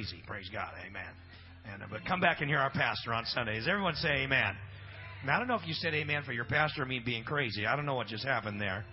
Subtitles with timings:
[0.00, 0.22] crazy.
[0.26, 0.72] Praise God.
[0.86, 1.02] Amen.
[1.70, 3.66] And uh, but come back and hear our pastor on Sundays.
[3.68, 4.56] Everyone say amen.
[5.28, 7.66] I don't know if you said amen for your pastor or me being crazy.
[7.66, 8.86] I don't know what just happened there.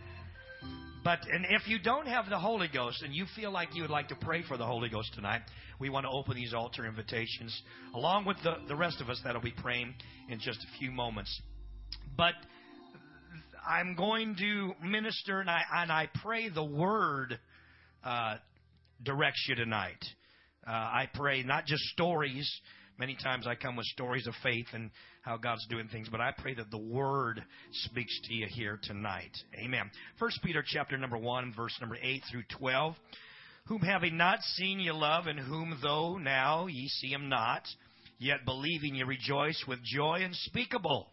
[1.06, 3.92] But and if you don't have the Holy Ghost and you feel like you would
[3.92, 5.42] like to pray for the Holy Ghost tonight,
[5.80, 7.58] we want to open these altar invitations
[7.96, 9.94] along with the, the rest of us that'll be praying
[10.28, 11.42] in just a few moments.
[12.18, 12.34] But
[13.66, 17.40] I'm going to minister and I and I pray the word
[18.04, 18.36] uh,
[19.06, 20.04] directs you tonight.
[20.68, 22.52] Uh, I pray not just stories.
[23.00, 24.90] Many times I come with stories of faith and
[25.22, 29.32] how God's doing things, but I pray that the Word speaks to you here tonight.
[29.64, 29.90] Amen.
[30.20, 32.96] First Peter chapter number one, verse number eight through twelve.
[33.68, 37.64] Whom having not seen ye love, and whom though now ye see him not,
[38.18, 41.08] yet believing ye rejoice with joy unspeakable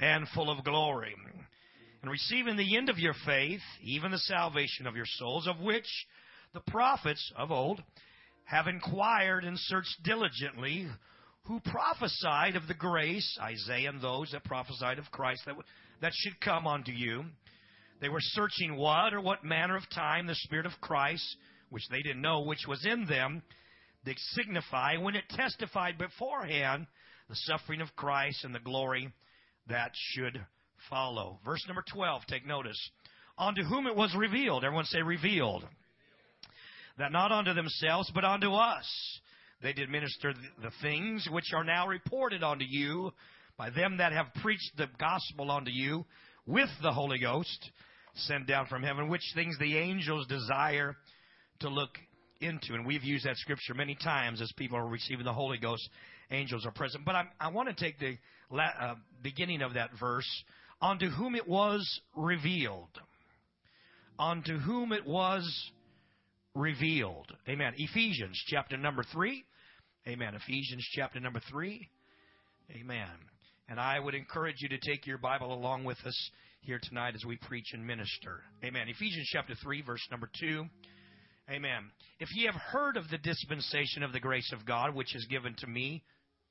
[0.00, 1.14] and full of glory.
[2.02, 5.86] And receiving the end of your faith, even the salvation of your souls, of which
[6.54, 7.82] the prophets of old
[8.44, 10.88] have inquired and searched diligently
[11.44, 15.56] who prophesied of the grace, Isaiah and those that prophesied of Christ that,
[16.00, 17.24] that should come unto you.
[18.00, 21.24] They were searching what or what manner of time the Spirit of Christ,
[21.70, 23.42] which they didn't know, which was in them,
[24.04, 26.86] did signify when it testified beforehand
[27.28, 29.12] the suffering of Christ and the glory
[29.68, 30.44] that should
[30.90, 31.38] follow.
[31.44, 32.78] Verse number 12, take notice.
[33.38, 34.64] Unto whom it was revealed.
[34.64, 35.64] Everyone say revealed
[36.98, 39.20] that not unto themselves, but unto us
[39.62, 43.12] they did minister the things which are now reported unto you
[43.56, 46.04] by them that have preached the gospel unto you
[46.46, 47.70] with the Holy Ghost
[48.14, 50.96] sent down from heaven, which things the angels desire
[51.60, 51.90] to look
[52.40, 52.74] into.
[52.74, 55.88] And we've used that scripture many times as people are receiving the Holy Ghost.
[56.30, 57.04] Angels are present.
[57.04, 58.16] But I, I want to take the
[58.58, 60.28] uh, beginning of that verse.
[60.80, 62.90] Unto whom it was revealed.
[64.18, 65.70] Unto whom it was
[66.54, 67.32] revealed.
[67.48, 67.72] Amen.
[67.76, 69.44] Ephesians chapter number 3.
[70.08, 70.34] Amen.
[70.34, 71.88] Ephesians chapter number 3.
[72.72, 73.08] Amen.
[73.68, 76.30] And I would encourage you to take your Bible along with us
[76.60, 78.40] here tonight as we preach and minister.
[78.64, 78.88] Amen.
[78.88, 80.64] Ephesians chapter 3, verse number 2.
[81.50, 81.90] Amen.
[82.20, 85.54] If ye have heard of the dispensation of the grace of God, which is given
[85.58, 86.02] to me,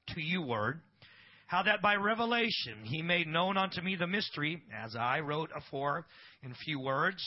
[0.09, 0.81] to you word,
[1.47, 6.05] how that by revelation he made known unto me the mystery, as I wrote afore
[6.43, 7.21] in few words,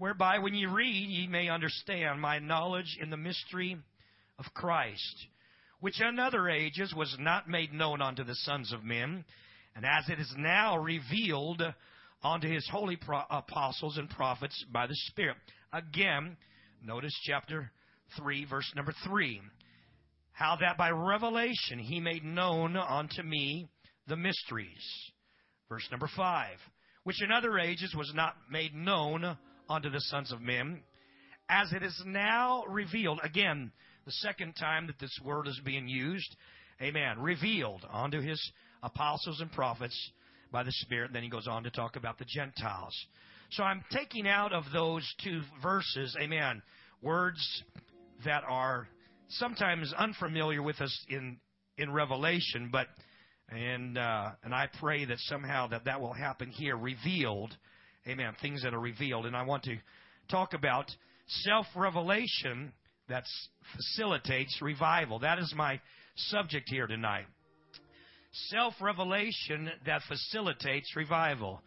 [0.00, 3.76] whereby when ye read ye may understand my knowledge in the mystery
[4.38, 5.26] of Christ,
[5.80, 9.26] which in other ages was not made known unto the sons of men,
[9.76, 11.62] and as it is now revealed
[12.24, 15.36] unto his holy pro- apostles and prophets by the Spirit.
[15.70, 16.38] Again,
[16.82, 17.70] notice chapter
[18.16, 19.42] 3, verse number 3.
[20.32, 23.68] How that by revelation he made known unto me
[24.06, 25.12] the mysteries.
[25.68, 26.56] Verse number 5.
[27.04, 29.36] Which in other ages was not made known
[29.70, 30.82] unto the sons of men,
[31.48, 33.20] as it is now revealed.
[33.22, 33.72] Again,
[34.04, 36.36] the second time that this word is being used.
[36.82, 37.20] Amen.
[37.20, 38.40] Revealed unto his
[38.82, 39.96] apostles and prophets
[40.50, 41.12] by the Spirit.
[41.12, 42.94] Then he goes on to talk about the Gentiles.
[43.50, 46.62] So I'm taking out of those two verses, amen,
[47.02, 47.62] words
[48.24, 48.88] that are
[49.28, 51.38] sometimes unfamiliar with us in
[51.76, 52.88] in Revelation, but
[53.48, 57.56] and uh, and I pray that somehow that that will happen here, revealed
[58.06, 58.34] Amen.
[58.40, 59.26] Things that are revealed.
[59.26, 59.76] And I want to
[60.30, 60.90] talk about
[61.26, 62.72] self revelation
[63.08, 63.24] that
[63.76, 65.18] facilitates revival.
[65.18, 65.80] That is my
[66.16, 67.26] subject here tonight.
[68.48, 71.60] Self revelation that facilitates revival.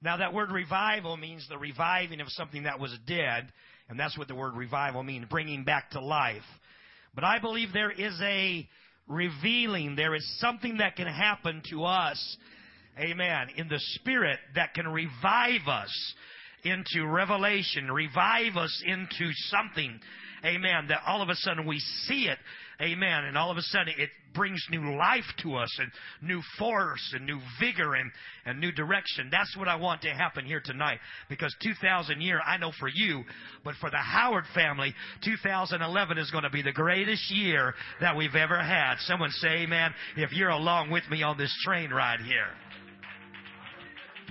[0.00, 3.50] Now, that word revival means the reviving of something that was dead,
[3.88, 6.42] and that's what the word revival means bringing back to life.
[7.14, 8.68] But I believe there is a
[9.08, 12.36] revealing, there is something that can happen to us
[12.98, 16.14] amen, in the Spirit that can revive us
[16.64, 20.00] into revelation, revive us into something,
[20.44, 22.38] amen, that all of a sudden we see it,
[22.80, 25.90] amen, and all of a sudden it brings new life to us and
[26.20, 28.10] new force and new vigor and,
[28.44, 29.28] and new direction.
[29.30, 33.22] That's what I want to happen here tonight because 2000 year, I know for you,
[33.62, 34.94] but for the Howard family,
[35.24, 38.96] 2011 is going to be the greatest year that we've ever had.
[39.00, 42.48] Someone say amen if you're along with me on this train ride here.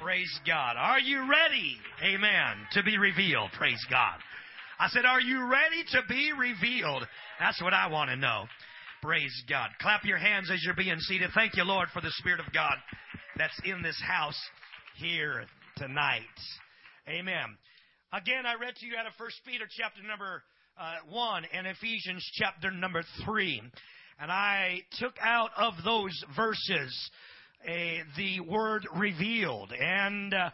[0.04, 0.76] Praise God.
[0.78, 1.78] Are you ready?
[2.04, 2.68] Amen.
[2.74, 3.52] To be revealed.
[3.58, 4.18] Praise God.
[4.78, 7.08] I said, Are you ready to be revealed?
[7.40, 8.44] That's what I want to know.
[9.02, 9.70] Praise God.
[9.80, 11.30] Clap your hands as you're being seated.
[11.34, 12.76] Thank you, Lord, for the Spirit of God
[13.38, 14.38] that's in this house
[14.98, 15.46] here
[15.78, 16.22] tonight.
[17.08, 17.56] Amen.
[18.12, 20.44] Again, I read to you out of 1 Peter chapter number
[20.78, 23.62] uh, 1 and Ephesians chapter number 3.
[24.20, 27.10] And I took out of those verses
[28.18, 30.50] the word revealed and uh,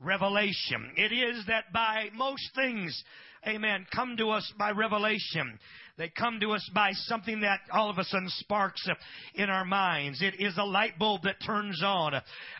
[0.00, 0.92] revelation.
[0.96, 3.02] It is that by most things,
[3.46, 5.58] amen, come to us by revelation.
[6.00, 8.88] They come to us by something that all of a sudden sparks
[9.34, 10.22] in our minds.
[10.22, 12.14] It is a light bulb that turns on.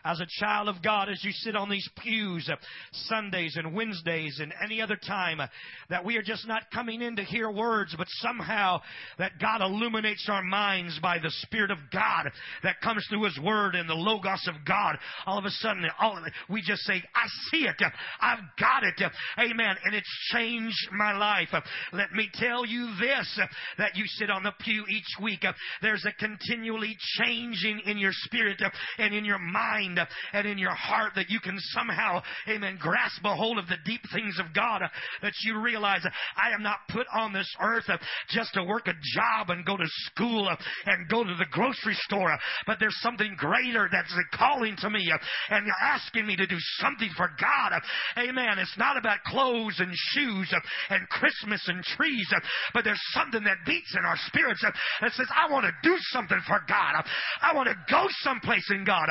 [0.05, 2.51] As a child of God, as you sit on these pews
[2.93, 5.41] Sundays and Wednesdays and any other time,
[5.89, 8.83] that we are just not coming in to hear words, but somehow
[9.17, 12.31] that God illuminates our minds by the Spirit of God
[12.63, 14.99] that comes through His Word and the Logos of God.
[15.25, 17.77] All of a sudden, all, we just say, I see it.
[18.21, 19.01] I've got it.
[19.39, 19.77] Amen.
[19.87, 21.49] And it's changed my life.
[21.95, 23.47] Let me tell you this Uh,
[23.79, 25.45] that you sit on the pew each week.
[25.45, 29.99] Uh, there's a continually changing in your spirit uh, and in your mind
[30.33, 34.01] and in your heart that you can somehow, amen, grasp a hold of the deep
[34.13, 34.83] things of God
[35.23, 36.05] that you realize
[36.37, 37.85] I am not put on this earth
[38.29, 40.49] just to work a job and go to school
[40.87, 42.37] and go to the grocery store,
[42.67, 45.11] but there's something greater that's calling to me
[45.51, 47.81] and asking me to do something for God.
[48.19, 48.59] Amen.
[48.59, 50.53] It's not about clothes and shoes
[50.91, 52.29] and Christmas and trees,
[52.75, 56.41] but there's something that beats in our spirits that says, I want to do something
[56.47, 57.05] for God.
[57.43, 59.07] I want to go someplace in God.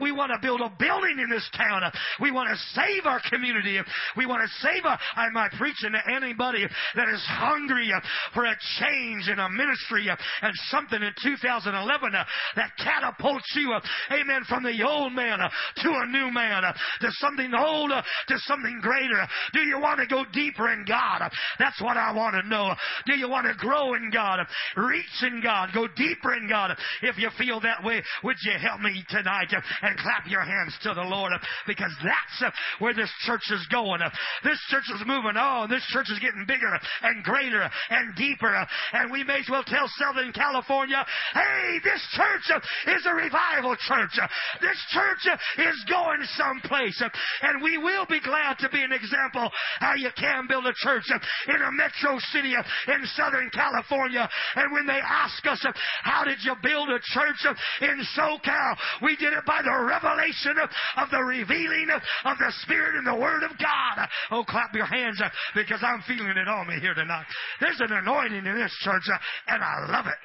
[0.00, 1.82] We want to build a building in this town.
[2.20, 3.78] We want to save our community.
[4.16, 6.66] We want to save our, am I preaching to anybody
[6.96, 7.90] that is hungry
[8.34, 12.12] for a change in a ministry and something in 2011
[12.56, 13.74] that catapults you,
[14.10, 16.62] amen, from the old man to a new man,
[17.00, 19.26] to something old, to something greater?
[19.52, 21.30] Do you want to go deeper in God?
[21.58, 22.74] That's what I want to know.
[23.06, 24.40] Do you want to grow in God?
[24.76, 25.70] Reach in God.
[25.74, 26.76] Go deeper in God.
[27.02, 30.94] If you feel that way, would you help me tonight and clap your hands to
[30.94, 31.32] the Lord?
[31.66, 34.00] Because that's where this church is going.
[34.44, 35.70] This church is moving on.
[35.70, 36.72] This church is getting bigger
[37.02, 38.66] and greater and deeper.
[38.92, 44.18] And we may as well tell Southern California, hey, this church is a revival church.
[44.60, 47.02] This church is going someplace.
[47.42, 51.04] And we will be glad to be an example how you can build a church
[51.48, 54.28] in a metro city in Southern California.
[54.56, 55.64] And when they ask us,
[56.02, 57.44] how did you build a church
[57.82, 58.76] in SoCal?
[59.02, 60.56] We did it by the revelation
[60.96, 61.88] of the revealing
[62.24, 64.08] of the Spirit and the Word of God.
[64.30, 65.20] Oh, clap your hands
[65.54, 67.26] because I'm feeling it on me here tonight.
[67.60, 69.04] There's an anointing in this church
[69.46, 70.18] and I love it.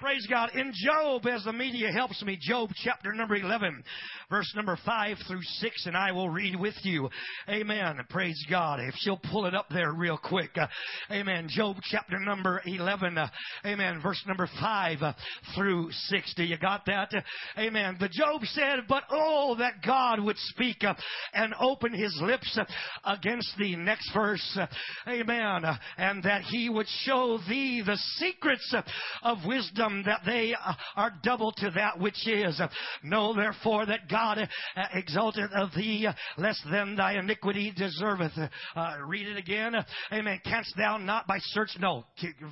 [0.00, 0.48] Praise God.
[0.54, 3.84] In Job, as the media helps me, Job chapter number 11,
[4.30, 7.10] verse number 5 through 6, and I will read with you.
[7.50, 7.98] Amen.
[8.08, 8.80] Praise God.
[8.80, 10.52] If she'll pull it up there real quick.
[10.56, 10.68] Uh,
[11.10, 11.48] amen.
[11.50, 13.28] Job chapter number 11, uh,
[13.66, 15.12] amen, verse number 5 uh,
[15.54, 16.34] through 6.
[16.34, 17.12] Do you got that?
[17.58, 17.98] amen.
[18.00, 20.94] The Job said, But oh, that God would speak uh,
[21.34, 22.64] and open his lips uh,
[23.04, 23.76] against thee.
[23.76, 24.58] Next verse.
[25.06, 25.64] amen.
[25.98, 28.74] and that he would show thee the secrets
[29.22, 30.54] of wisdom that they
[30.96, 32.60] are double to that which is.
[33.02, 38.50] Know therefore that God uh, exalted of thee less than thy iniquity deserveth.
[38.74, 39.74] Uh, read it again.
[40.12, 40.40] Amen.
[40.44, 41.70] Canst thou not by search?
[41.78, 42.04] No.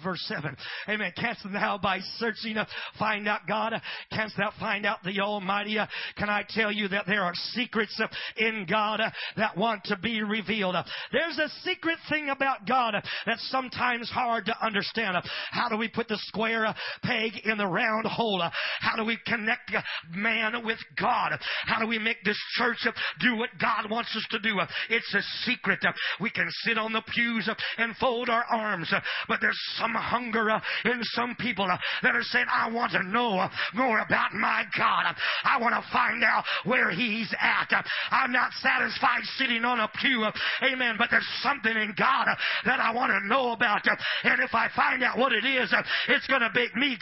[0.02, 0.56] Verse 7.
[0.88, 1.12] Amen.
[1.16, 2.66] Canst thou by searching uh,
[2.98, 3.74] find out God?
[4.12, 5.78] Canst thou find out the Almighty?
[6.16, 8.06] Can I tell you that there are secrets uh,
[8.36, 9.00] in God
[9.36, 10.76] that want to be revealed?
[11.12, 12.94] There's a secret thing about God
[13.26, 15.16] that's sometimes hard to understand.
[15.50, 18.42] How do we put the square peg in the round hole.
[18.80, 19.72] How do we connect
[20.10, 21.38] man with God?
[21.66, 22.86] How do we make this church
[23.20, 24.58] do what God wants us to do?
[24.90, 25.80] It's a secret.
[26.20, 27.48] We can sit on the pews
[27.78, 28.92] and fold our arms,
[29.28, 30.50] but there's some hunger
[30.84, 31.66] in some people
[32.02, 35.14] that are saying, I want to know more about my God.
[35.44, 37.84] I want to find out where He's at.
[38.10, 40.26] I'm not satisfied sitting on a pew.
[40.62, 40.96] Amen.
[40.98, 42.26] But there's something in God
[42.64, 43.82] that I want to know about.
[44.24, 45.74] And if I find out what it is,
[46.08, 46.96] it's going to make me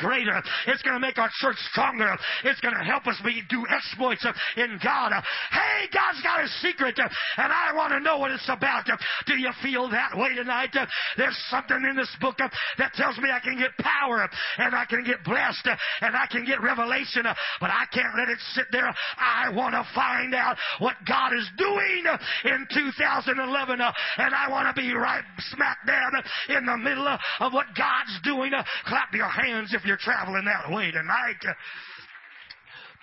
[0.67, 2.17] It's going to make our church stronger.
[2.45, 5.13] It's going to help us be, do exploits in God.
[5.51, 8.87] Hey, God's got a secret, and I want to know what it's about.
[9.27, 10.75] Do you feel that way tonight?
[11.17, 15.05] There's something in this book that tells me I can get power, and I can
[15.05, 15.69] get blessed,
[16.01, 17.25] and I can get revelation,
[17.61, 18.93] but I can't let it sit there.
[19.19, 22.05] I want to find out what God is doing
[22.45, 26.13] in 2011, and I want to be right smack dab
[26.49, 28.53] in the middle of what God's doing.
[28.87, 31.35] Clap your hands if you're traveling that way tonight.
[31.47, 31.53] Uh,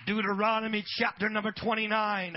[0.06, 2.36] Deuteronomy chapter number 29.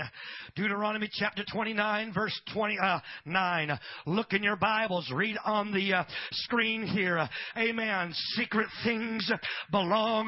[0.55, 3.69] Deuteronomy chapter 29 verse 29.
[3.71, 5.11] Uh, Look in your Bibles.
[5.13, 7.27] Read on the uh, screen here.
[7.57, 8.13] Amen.
[8.35, 9.29] Secret things
[9.71, 10.27] belong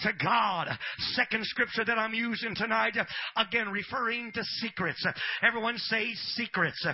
[0.00, 0.68] to God.
[1.12, 2.96] Second scripture that I'm using tonight,
[3.36, 5.04] again referring to secrets.
[5.42, 6.84] Everyone say secrets.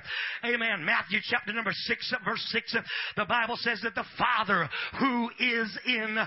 [0.45, 0.85] Amen.
[0.85, 2.77] Matthew chapter number 6, verse 6,
[3.17, 4.69] the Bible says that the Father
[4.99, 6.19] who is in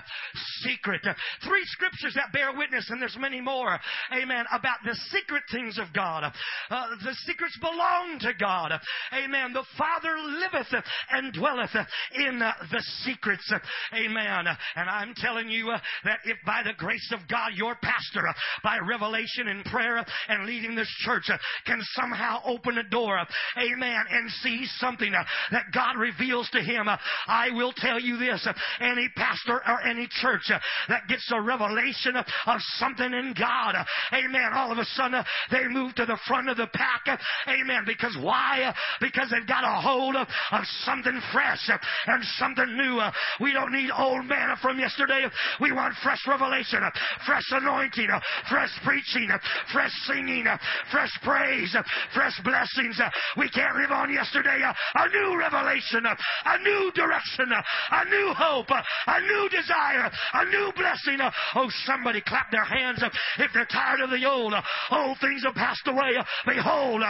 [0.62, 1.02] secret.
[1.46, 3.78] Three scriptures that bear witness, and there's many anymore,
[4.12, 6.32] amen, about the secret things of God.
[6.70, 8.72] Uh, the secrets belong to God.
[9.12, 9.52] Amen.
[9.52, 11.74] The Father liveth and dwelleth
[12.14, 13.52] in the secrets.
[13.94, 14.46] Amen.
[14.76, 18.32] And I'm telling you uh, that if by the grace of God, your pastor, uh,
[18.62, 21.36] by revelation and prayer and leading this church, uh,
[21.66, 23.18] can somehow open a door,
[23.58, 25.12] amen, and see something
[25.50, 26.88] that God reveals to him,
[27.26, 28.46] I will tell you this
[28.80, 30.50] any pastor or any church
[30.88, 33.74] that gets a revelation of something in God,
[34.12, 38.16] amen, all of a sudden they move to the front of the pack, amen, because
[38.20, 38.72] why?
[39.00, 41.70] Because they've got a hold of, of something fresh
[42.06, 43.00] and something new.
[43.40, 45.26] We don't need old manna from yesterday.
[45.60, 46.80] We want fresh revelation,
[47.26, 48.08] fresh anointing,
[48.48, 49.28] fresh preaching,
[49.72, 50.46] fresh singing,
[50.90, 51.76] fresh praise,
[52.14, 53.00] fresh blessings.
[53.36, 54.60] We can't live on yesterday.
[54.62, 61.18] A new revelation, a new direction, a new hope, a new desire, a new blessing.
[61.54, 63.02] Oh, somebody clap their hands
[63.38, 64.54] if they're tired of the old.
[64.90, 66.12] Old things have passed away.
[66.46, 67.02] Behold,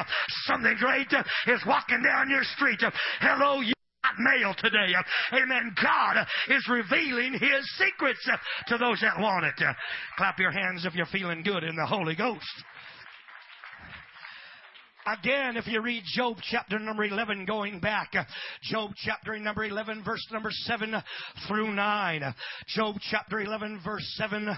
[0.47, 1.13] something great
[1.47, 2.83] is walking down your street.
[3.21, 3.75] Hello, you
[4.19, 4.95] mail today.
[5.33, 5.75] Amen.
[5.83, 8.29] God is revealing His secrets
[8.69, 9.55] to those that want it.
[10.17, 12.65] Clap your hands if you're feeling good in the Holy Ghost.
[15.07, 18.15] Again, if you read Job chapter number 11 going back,
[18.63, 20.95] Job chapter number 11 verse number 7
[21.47, 22.35] through 9.
[22.69, 24.49] Job chapter 11 verse 7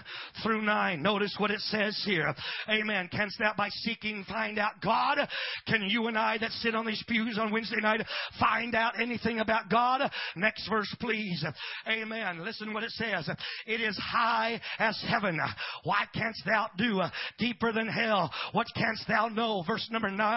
[0.45, 1.03] through 9.
[1.03, 2.33] Notice what it says here.
[2.69, 3.09] Amen.
[3.11, 5.19] Canst thou by seeking find out God?
[5.67, 8.03] Can you and I that sit on these pews on Wednesday night
[8.39, 10.09] find out anything about God?
[10.37, 11.45] Next verse please.
[11.89, 12.45] Amen.
[12.45, 13.29] Listen what it says.
[13.67, 15.41] It is high as heaven.
[15.83, 17.03] Why canst thou do
[17.37, 18.31] deeper than hell?
[18.53, 19.65] What canst thou know?
[19.67, 20.36] Verse number 9.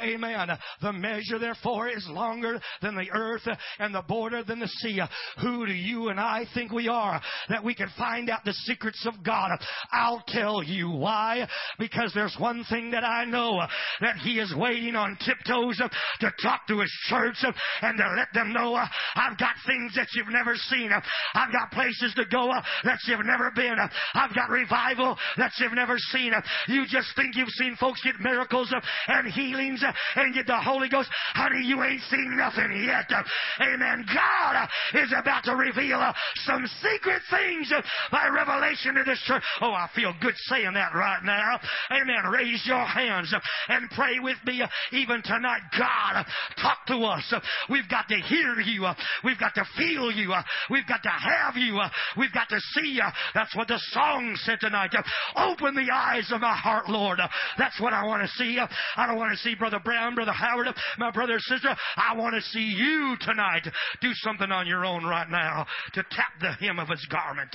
[0.00, 0.48] Amen.
[0.80, 3.46] The measure, therefore, is longer than the earth
[3.78, 5.00] and the border than the sea.
[5.42, 9.06] Who do you and I think we are that we can find out the secrets
[9.06, 9.50] of God?
[9.92, 11.46] I'll tell you why.
[11.78, 13.60] Because there's one thing that I know
[14.00, 15.78] that He is waiting on tiptoes
[16.20, 17.36] to talk to His church
[17.82, 20.90] and to let them know I've got things that you've never seen.
[21.34, 22.52] I've got places to go
[22.84, 23.76] that you've never been.
[24.14, 26.32] I've got revival that you've never seen.
[26.68, 28.72] You just think you've seen folks get miracles
[29.08, 31.08] and and healings uh, and get the Holy Ghost.
[31.34, 33.08] Honey, you ain't seen nothing yet.
[33.08, 33.22] Uh,
[33.62, 34.04] amen.
[34.12, 36.00] God uh, is about to reveal
[36.44, 37.72] some secret things
[38.12, 39.42] by revelation to this church.
[39.60, 41.60] Oh, I feel good saying that right now.
[41.90, 42.30] Amen.
[42.30, 43.34] Raise your hands
[43.68, 44.62] and pray with me
[44.92, 45.62] even tonight.
[45.78, 46.24] God,
[46.60, 47.34] talk to us.
[47.70, 48.86] We've got to hear you.
[49.24, 50.32] We've got to feel you.
[50.70, 51.80] We've got to have you.
[52.18, 53.04] We've got to see you.
[53.34, 54.90] That's what the song said tonight.
[55.36, 57.18] Open the eyes of my heart, Lord.
[57.58, 58.58] That's what I want to see.
[58.96, 60.66] I don't don't want to see Brother Brown, Brother Howard,
[60.98, 61.68] my brother or sister.
[61.96, 63.62] I want to see you tonight
[64.00, 67.52] do something on your own right now to tap the hem of his garment.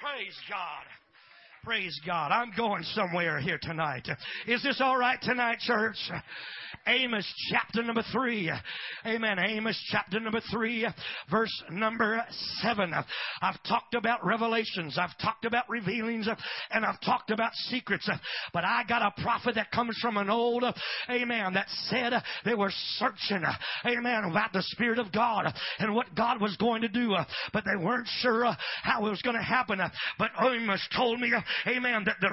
[0.00, 0.84] Praise God.
[1.64, 2.32] Praise God.
[2.32, 4.08] I'm going somewhere here tonight.
[4.48, 5.96] Is this all right tonight, church?
[6.88, 8.50] Amos chapter number three.
[9.06, 9.38] Amen.
[9.38, 10.84] Amos chapter number three,
[11.30, 12.24] verse number
[12.60, 12.92] seven.
[13.40, 14.98] I've talked about revelations.
[14.98, 16.26] I've talked about revealings
[16.72, 18.10] and I've talked about secrets.
[18.52, 20.64] But I got a prophet that comes from an old,
[21.08, 22.12] amen, that said
[22.44, 23.44] they were searching,
[23.86, 27.14] amen, about the Spirit of God and what God was going to do.
[27.52, 28.44] But they weren't sure
[28.82, 29.78] how it was going to happen.
[30.18, 31.32] But Amos told me,
[31.66, 32.30] amen, that the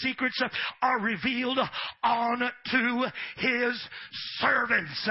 [0.00, 0.40] secrets
[0.82, 1.58] are revealed
[2.02, 3.04] unto
[3.36, 3.88] his
[4.38, 5.08] servants.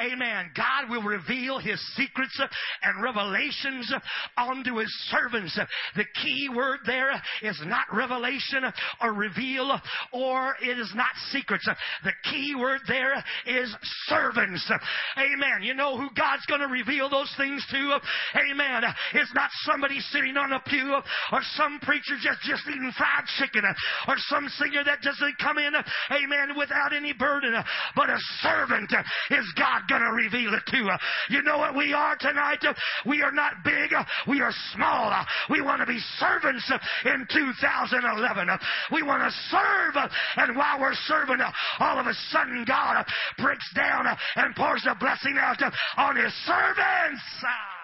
[0.00, 0.50] Amen.
[0.56, 2.40] God will reveal his secrets
[2.82, 3.92] and revelations
[4.36, 5.58] unto his servants.
[5.94, 7.10] The key word there
[7.42, 8.64] is not revelation
[9.02, 9.78] or reveal
[10.12, 11.68] or it is not secrets.
[12.04, 13.14] The key word there
[13.46, 13.74] is
[14.06, 14.70] servants.
[15.16, 15.62] Amen.
[15.62, 17.98] You know who God's going to reveal those things to?
[18.50, 18.82] Amen.
[19.14, 20.96] It's not somebody sitting on a pew
[21.32, 23.62] or some preacher just, just eating fried chicken
[24.08, 25.72] or some singer that doesn't come in,
[26.10, 27.54] amen, without any burden.
[27.94, 28.92] But a servant
[29.30, 30.96] is God going to reveal it to.
[31.30, 32.64] You know what we are tonight?
[33.04, 33.92] We are not big.
[34.28, 35.12] We are small.
[35.50, 36.70] We want to be servants
[37.04, 38.48] in 2011.
[38.92, 40.10] We want to serve.
[40.36, 41.38] And while we're serving,
[41.80, 43.04] all of a sudden God
[43.38, 45.62] breaks down and pours a blessing out
[45.96, 47.75] on his servants.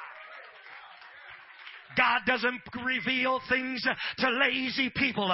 [1.96, 3.82] God doesn't reveal things
[4.18, 5.28] to lazy people.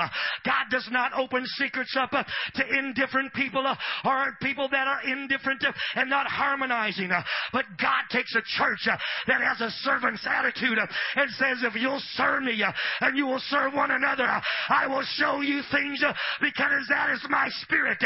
[0.45, 3.65] God does not open secrets up to indifferent people
[4.05, 7.11] or people that are indifferent and not harmonizing.
[7.53, 8.88] But God takes a church
[9.27, 12.62] that has a servant's attitude and says, if you'll serve me
[13.00, 14.29] and you will serve one another,
[14.69, 16.03] I will show you things
[16.41, 17.99] because that is my spirit.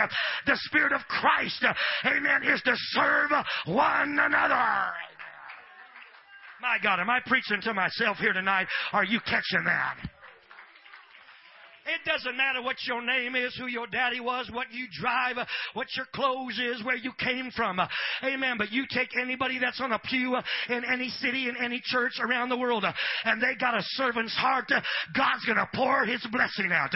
[0.46, 1.64] The spirit of Christ,
[2.04, 3.30] amen, is to serve
[3.66, 4.92] one another.
[6.62, 8.68] My God, am I preaching to myself here tonight?
[8.92, 9.96] Are you catching that?
[11.92, 15.36] It doesn't matter what your name is, who your daddy was, what you drive,
[15.74, 17.80] what your clothes is, where you came from.
[18.24, 18.56] Amen.
[18.58, 20.36] But you take anybody that's on a pew
[20.68, 22.84] in any city, in any church around the world,
[23.24, 26.92] and they got a servant's heart, God's going to pour His blessing out.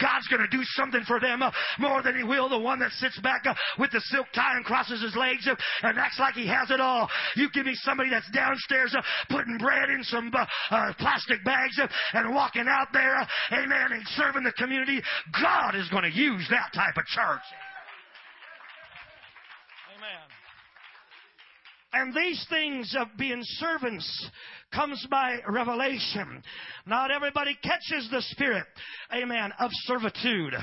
[0.00, 1.42] God's going to do something for them
[1.78, 3.44] more than He will the one that sits back
[3.78, 5.48] with the silk tie and crosses his legs
[5.82, 7.08] and acts like he has it all.
[7.36, 8.94] You give me somebody that's downstairs
[9.28, 11.78] putting bread in some uh, plastic bags
[12.12, 13.16] and walking out there,
[13.52, 15.00] amen, and serving the community.
[15.40, 17.46] God is going to use that type of church.
[19.96, 20.28] Amen.
[21.92, 24.30] And these things of being servants
[24.72, 26.42] comes by revelation.
[26.86, 28.64] Not everybody catches the spirit,
[29.12, 30.54] amen, of servitude.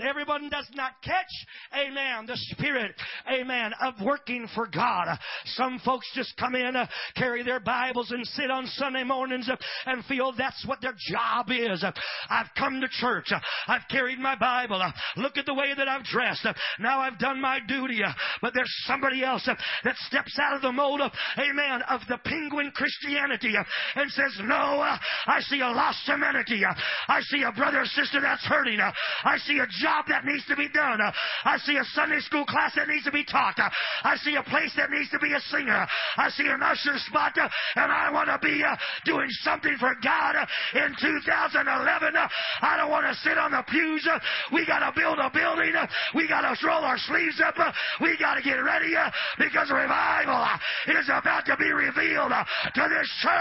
[0.00, 1.26] Everyone does not catch,
[1.74, 2.92] amen, the spirit,
[3.30, 5.18] amen, of working for God.
[5.46, 6.86] Some folks just come in, uh,
[7.16, 11.46] carry their Bibles and sit on Sunday mornings uh, and feel that's what their job
[11.50, 11.84] is.
[12.28, 13.32] I've come to church.
[13.66, 14.82] I've carried my Bible.
[15.16, 16.46] Look at the way that I've dressed.
[16.78, 18.02] Now I've done my duty.
[18.42, 19.48] But there's somebody else
[19.84, 23.64] that steps out of the mold of, amen, of the penguin Christianity Uh,
[24.00, 26.64] and says, no, uh, I see a lost humanity.
[26.64, 26.74] Uh,
[27.08, 28.80] I see a brother or sister that's hurting.
[28.80, 30.98] I see a job that needs to be done.
[31.44, 33.58] I see a Sunday school class that needs to be taught.
[33.58, 35.86] I see a place that needs to be a singer.
[36.16, 38.62] I see an usher spot, and I want to be
[39.04, 40.34] doing something for God
[40.74, 42.14] in 2011.
[42.62, 44.08] I don't want to sit on the pews.
[44.52, 45.74] We got to build a building.
[46.14, 47.56] We got to roll our sleeves up.
[48.00, 48.94] We got to get ready
[49.38, 50.46] because revival
[50.88, 53.35] is about to be revealed to this church.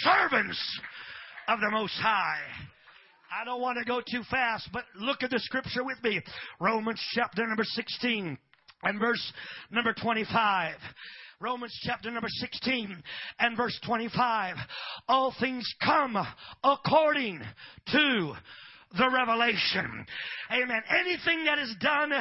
[0.00, 0.80] Servants
[1.48, 2.40] of the Most High.
[3.32, 6.20] I don't want to go too fast, but look at the scripture with me.
[6.60, 8.38] Romans chapter number 16
[8.82, 9.32] and verse
[9.70, 10.74] number 25.
[11.40, 13.02] Romans chapter number 16
[13.38, 14.56] and verse 25.
[15.08, 16.16] All things come
[16.62, 17.40] according
[17.92, 18.34] to
[18.96, 20.06] the revelation.
[20.52, 20.82] Amen.
[20.88, 22.12] Anything that is done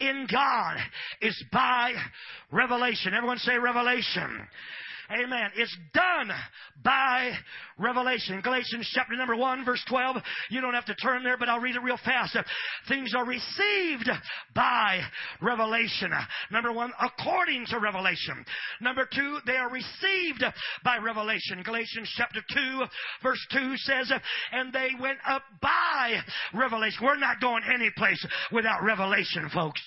[0.00, 0.76] in God
[1.20, 1.92] is by
[2.50, 3.14] revelation.
[3.14, 4.46] Everyone say revelation.
[5.10, 5.50] Amen.
[5.56, 6.30] It's done
[6.84, 7.32] by
[7.78, 8.42] revelation.
[8.42, 10.16] Galatians chapter number 1 verse 12.
[10.50, 12.36] You don't have to turn there, but I'll read it real fast.
[12.88, 14.10] Things are received
[14.54, 15.00] by
[15.40, 16.12] revelation.
[16.50, 18.44] Number 1, according to revelation.
[18.82, 20.44] Number 2, they are received
[20.84, 21.62] by revelation.
[21.64, 22.84] Galatians chapter 2
[23.22, 24.12] verse 2 says,
[24.52, 26.18] and they went up by
[26.54, 26.98] revelation.
[27.02, 29.80] We're not going any place without revelation, folks.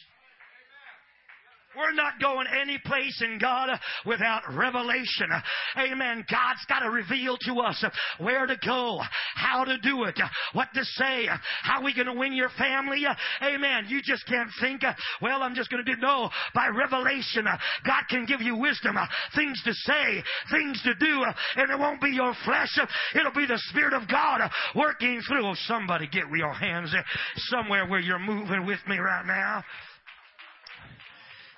[1.77, 3.69] We're not going any place in God
[4.05, 5.29] without revelation.
[5.77, 6.25] Amen.
[6.29, 7.83] God's got to reveal to us
[8.19, 8.99] where to go,
[9.35, 10.19] how to do it,
[10.53, 11.27] what to say,
[11.63, 13.05] how we going to win your family.
[13.41, 13.85] Amen.
[13.87, 14.81] You just can't think,
[15.21, 16.01] well, I'm just going to do.
[16.01, 17.45] No, by revelation,
[17.85, 18.97] God can give you wisdom,
[19.35, 21.23] things to say, things to do,
[21.55, 22.77] and it won't be your flesh.
[23.15, 24.41] It'll be the Spirit of God
[24.75, 25.47] working through.
[25.47, 26.93] Oh, somebody get your hands
[27.37, 29.63] somewhere where you're moving with me right now.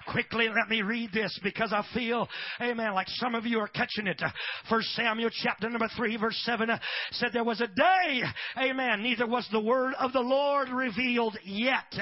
[0.08, 2.28] Quickly, let me read this because I feel,
[2.62, 4.22] amen, like some of you are catching it.
[4.70, 6.80] First Samuel chapter number 3 verse 7 uh,
[7.12, 8.24] said there was a day,
[8.58, 11.94] amen, neither was the word of the Lord revealed yet.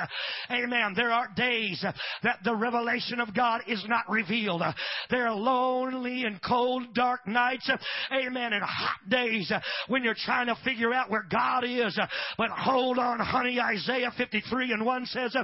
[0.50, 0.94] Amen.
[0.96, 1.84] There are days
[2.24, 4.62] that the revelation of God is not revealed.
[5.10, 7.70] There are lonely and cold, dark nights,
[8.12, 9.52] amen, and hot days
[9.88, 12.00] when you're trying to figure out where God is.
[12.38, 15.36] But hold on, honey, Isaiah 53 and 1 says,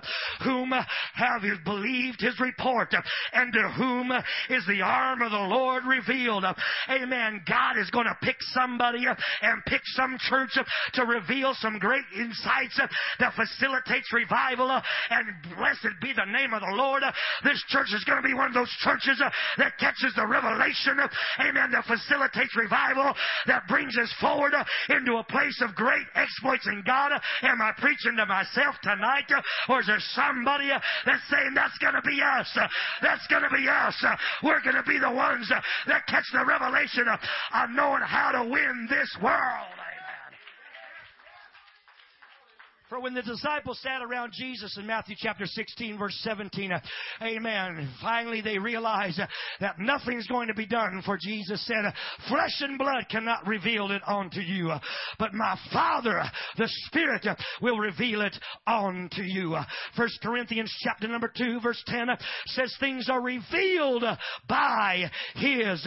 [0.43, 2.93] Whom have you believed his report.
[3.33, 4.11] And to whom
[4.49, 6.45] is the arm of the Lord revealed?
[6.89, 7.41] Amen.
[7.47, 10.57] God is going to pick somebody and pick some church
[10.93, 12.79] to reveal some great insights
[13.19, 14.69] that facilitates revival.
[15.09, 17.03] And blessed be the name of the Lord.
[17.43, 19.21] This church is going to be one of those churches
[19.57, 20.99] that catches the revelation.
[21.39, 21.71] Amen.
[21.71, 23.13] That facilitates revival.
[23.47, 24.53] That brings us forward
[24.89, 27.11] into a place of great exploits in God.
[27.41, 29.25] Am I preaching to myself tonight?
[29.69, 32.36] Or is there somebody that's saying that's going to be us?
[32.39, 32.57] Us.
[33.01, 34.05] That's going to be us.
[34.43, 35.51] We're going to be the ones
[35.87, 39.86] that catch the revelation of knowing how to win this world.
[42.89, 46.79] For when the disciples sat around Jesus in Matthew chapter 16 verse 17, uh,
[47.21, 49.27] amen, finally they realized uh,
[49.59, 51.93] that nothing's going to be done for Jesus said,
[52.29, 54.71] flesh and blood cannot reveal it unto you,
[55.19, 56.23] but my Father,
[56.57, 57.27] the Spirit,
[57.61, 59.57] will reveal it unto you.
[59.97, 62.07] First Corinthians chapter number 2 verse 10
[62.45, 64.05] says things are revealed
[64.47, 65.85] by His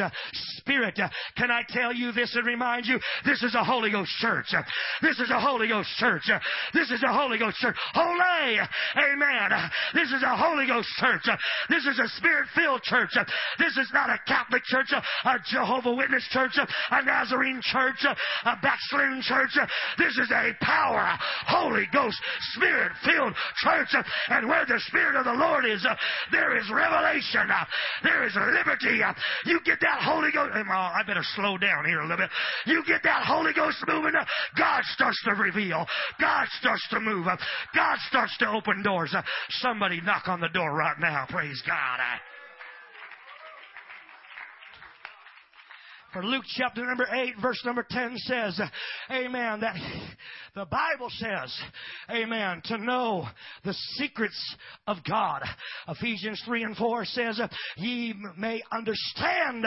[0.59, 1.01] Spirit.
[1.37, 4.53] Can I tell you this and remind you, this is a Holy Ghost church.
[5.01, 6.31] This is a Holy Ghost church.
[6.75, 7.77] This This is a Holy Ghost church.
[7.95, 8.59] Holy!
[8.99, 9.71] Amen.
[9.95, 11.23] This is a Holy Ghost church.
[11.69, 13.15] This is a Spirit filled church.
[13.61, 19.23] This is not a Catholic church, a Jehovah Witness church, a Nazarene church, a backslidden
[19.23, 19.55] church.
[19.99, 22.19] This is a power, Holy Ghost,
[22.55, 23.95] Spirit filled church.
[24.29, 25.87] And where the Spirit of the Lord is,
[26.33, 27.47] there is revelation.
[28.03, 28.99] There is liberty.
[29.47, 30.51] You get that Holy Ghost.
[30.55, 32.31] I better slow down here a little bit.
[32.67, 34.15] You get that Holy Ghost moving,
[34.59, 35.87] God starts to reveal.
[36.19, 37.27] God starts to move.
[37.75, 39.15] God starts to open doors.
[39.51, 41.27] Somebody knock on the door right now.
[41.29, 42.01] Praise God.
[46.13, 48.61] For Luke chapter number 8, verse number 10 says,
[49.13, 49.77] Amen, that
[50.57, 51.57] the Bible says,
[52.11, 53.29] Amen, to know
[53.65, 54.57] the secrets
[54.89, 55.43] of God.
[55.87, 57.41] Ephesians 3 and 4 says,
[57.77, 59.67] Ye may understand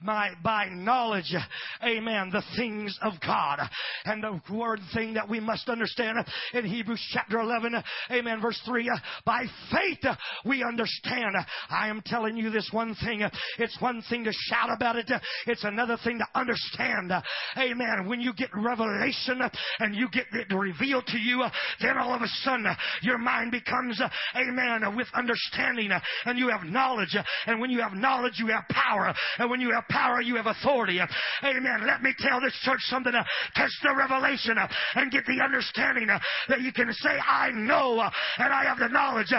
[0.00, 1.34] my, by knowledge,
[1.82, 3.58] Amen, the things of God.
[4.04, 6.18] And the word thing that we must understand
[6.54, 7.74] in Hebrews chapter 11,
[8.12, 8.88] Amen, verse 3,
[9.26, 10.04] by faith
[10.44, 11.34] we understand.
[11.68, 13.28] I am telling you this one thing.
[13.58, 15.10] It's one thing to shout about it.
[15.46, 17.12] It's another another thing to understand.
[17.56, 18.06] Amen.
[18.06, 19.40] When you get revelation
[19.78, 21.44] and you get it revealed to you,
[21.80, 22.66] then all of a sudden
[23.02, 24.00] your mind becomes,
[24.36, 25.90] amen, with understanding
[26.26, 27.16] and you have knowledge.
[27.46, 29.14] And when you have knowledge, you have power.
[29.38, 31.00] And when you have power, you have authority.
[31.42, 31.86] Amen.
[31.86, 33.12] Let me tell this church something
[33.54, 34.56] catch the revelation
[34.94, 36.08] and get the understanding
[36.48, 39.32] that you can say, I know and I have the knowledge.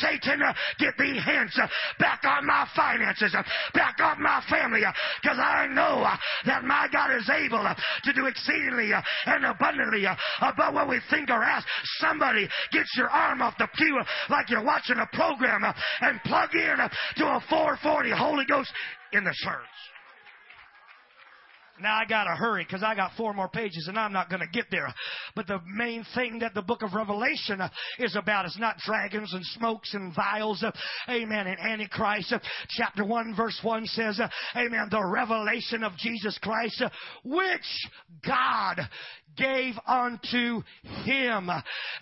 [0.00, 0.42] Satan,
[0.78, 1.58] get thee hence.
[1.98, 3.34] Back on my finances.
[3.74, 4.82] Back on my family.
[5.22, 7.74] Because I know know uh, that my God is able uh,
[8.04, 10.04] to do exceedingly uh, and abundantly
[10.40, 11.66] above what we think or ask.
[11.98, 15.62] Somebody gets your arm off the pew like you're watching a program
[16.00, 16.76] and plug in
[17.16, 18.72] to a 440 Holy Ghost
[19.12, 19.66] in the church.
[21.80, 24.66] Now I gotta hurry because I got four more pages and I'm not gonna get
[24.70, 24.92] there.
[25.34, 29.32] But the main thing that the book of Revelation uh, is about is not dragons
[29.32, 30.62] and smokes and vials.
[30.62, 30.72] Uh,
[31.08, 31.46] amen.
[31.46, 32.32] And Antichrist.
[32.32, 32.38] Uh,
[32.70, 34.20] chapter 1 verse 1 says,
[34.56, 34.88] Amen.
[34.90, 36.82] The revelation of Jesus Christ,
[37.24, 37.88] which
[38.26, 38.80] God
[39.36, 40.62] gave unto
[41.04, 41.50] him.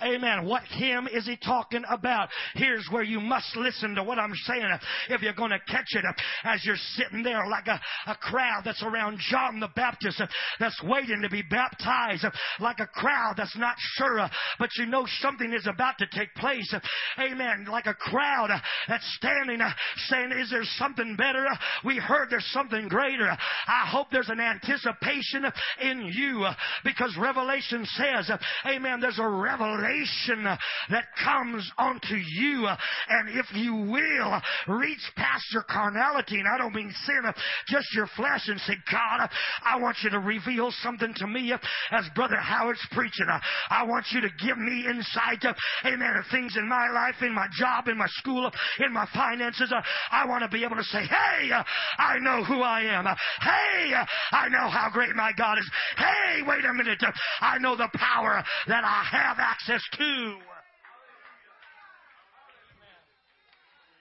[0.03, 0.47] Amen.
[0.47, 2.29] What him is he talking about?
[2.55, 4.67] Here's where you must listen to what I'm saying
[5.11, 6.05] if you're to catch it
[6.45, 10.23] as you're sitting there like a, a crowd that's around John the Baptist
[10.61, 12.25] that's waiting to be baptized
[12.61, 16.75] like a crowd that's not sure but you know something is about to take place.
[17.19, 17.67] Amen.
[17.71, 18.51] Like a crowd
[18.89, 19.61] that's standing
[20.09, 21.47] saying, is there something better?
[21.85, 23.29] We heard there's something greater.
[23.29, 25.45] I hope there's an anticipation
[25.83, 26.47] in you
[26.85, 28.31] because Revelation says,
[28.67, 32.67] amen, there's a revelation that comes onto you.
[33.09, 34.41] And if you will
[34.79, 37.23] reach past your carnality, and I don't mean sin,
[37.69, 39.29] just your flesh, and say, God,
[39.65, 41.59] I want you to reveal something to me uh,
[41.91, 43.27] as Brother Howard's preaching.
[43.31, 43.41] Uh,
[43.71, 47.35] I want you to give me insight, uh, amen, of things in my life, in
[47.35, 48.51] my job, in my school,
[48.85, 49.73] in my finances.
[50.11, 51.51] I want to be able to say, hey,
[51.99, 53.05] I know who I am.
[53.05, 53.93] Hey,
[54.33, 55.71] I know how great my God is.
[55.97, 57.03] Hey, wait a minute.
[57.41, 60.37] I know the power that I have access to.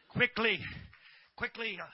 [0.10, 0.60] Quickly,
[1.36, 1.86] quickly, uh,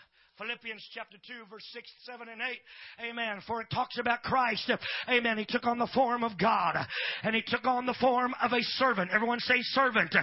[0.42, 3.10] Philippians chapter 2, verse 6, 7, and 8.
[3.12, 3.42] Amen.
[3.46, 4.72] For it talks about Christ.
[5.08, 5.38] Amen.
[5.38, 6.78] He took on the form of God.
[7.22, 9.12] And he took on the form of a servant.
[9.14, 10.16] Everyone say servant.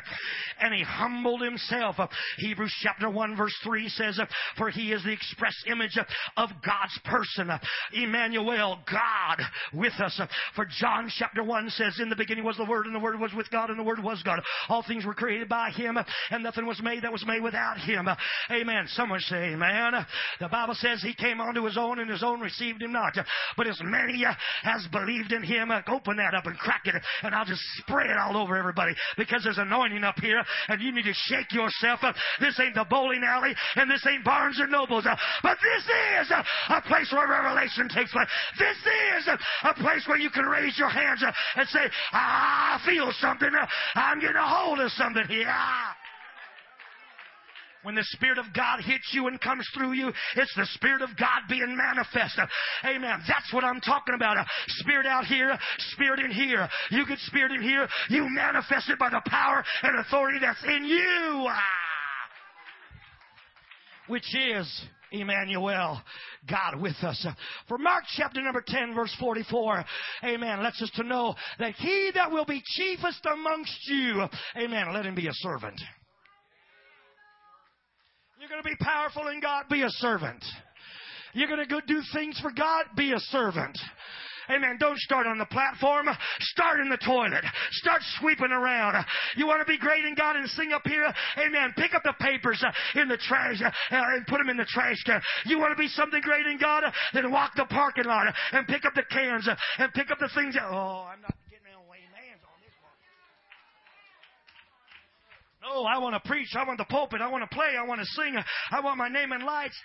[0.60, 1.96] And he humbled himself.
[2.38, 4.18] Hebrews chapter 1, verse 3 says,
[4.56, 5.96] For he is the express image
[6.36, 7.50] of God's person.
[7.92, 9.40] Emmanuel, God
[9.72, 10.20] with us.
[10.56, 13.32] For John chapter 1 says, In the beginning was the Word, and the Word was
[13.36, 14.40] with God, and the Word was God.
[14.68, 15.96] All things were created by him,
[16.30, 18.08] and nothing was made that was made without him.
[18.50, 18.86] Amen.
[18.88, 20.06] Someone say, Amen.
[20.40, 23.16] The Bible says he came unto his own and his own received him not.
[23.56, 24.24] But as many
[24.64, 28.06] as believed in him, uh, open that up and crack it and I'll just spray
[28.06, 32.00] it all over everybody because there's anointing up here and you need to shake yourself
[32.02, 32.14] up.
[32.40, 35.06] This ain't the bowling alley and this ain't Barnes and Nobles.
[35.06, 35.84] Uh, but this
[36.22, 36.42] is uh,
[36.76, 38.28] a place where revelation takes place.
[38.58, 38.76] This
[39.18, 39.28] is
[39.64, 41.22] a place where you can raise your hands
[41.56, 43.50] and say, I feel something.
[43.94, 45.54] I'm getting a hold of something here.
[47.82, 51.10] When the Spirit of God hits you and comes through you, it's the Spirit of
[51.18, 52.44] God being manifested.
[52.84, 53.20] Amen.
[53.26, 54.36] That's what I'm talking about.
[54.66, 55.56] Spirit out here,
[55.92, 56.68] spirit in here.
[56.90, 60.84] You get spirit in here, you manifest it by the power and authority that's in
[60.84, 61.46] you.
[61.48, 61.62] Ah.
[64.08, 66.02] Which is Emmanuel,
[66.48, 67.26] God with us.
[67.68, 69.84] For Mark chapter number 10 verse 44,
[70.24, 74.24] amen, lets us to know that he that will be chiefest amongst you,
[74.56, 75.80] amen, let him be a servant.
[78.38, 80.44] You're going to be powerful in God, be a servant.
[81.34, 83.76] You're going to go do things for God, be a servant.
[84.50, 84.76] Amen.
[84.78, 86.08] Don't start on the platform.
[86.40, 87.44] Start in the toilet.
[87.72, 89.04] Start sweeping around.
[89.36, 91.06] You want to be great in God and sing up here?
[91.36, 91.74] Amen.
[91.76, 95.20] Pick up the papers in the trash uh, and put them in the trash can.
[95.44, 96.84] You want to be something great in God?
[97.12, 99.46] Then walk the parking lot and pick up the cans
[99.78, 100.54] and pick up the things.
[100.54, 101.34] That, oh, I'm not
[105.68, 106.48] No, I want to preach.
[106.56, 107.20] I want the pulpit.
[107.20, 107.72] I want to play.
[107.78, 108.36] I want to sing.
[108.70, 109.76] I want my name in lights.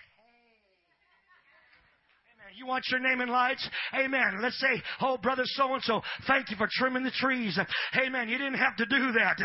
[2.55, 3.67] You want your name in lights?
[3.93, 4.39] Amen.
[4.41, 7.57] Let's say, oh, brother so and so, thank you for trimming the trees.
[7.95, 8.29] Amen.
[8.29, 9.37] You didn't have to do that.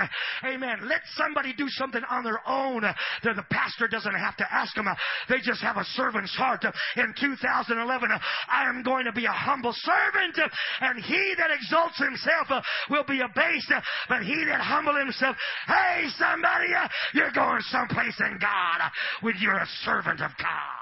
[0.45, 0.81] Amen.
[0.89, 4.87] Let somebody do something on their own that the pastor doesn't have to ask them.
[5.29, 6.65] They just have a servant's heart.
[6.97, 8.11] In 2011,
[8.49, 10.39] I am going to be a humble servant,
[10.81, 13.73] and he that exalts himself will be abased,
[14.09, 16.69] but he that humble himself, hey, somebody,
[17.15, 18.91] you're going someplace in God
[19.23, 20.78] when you're a servant of God.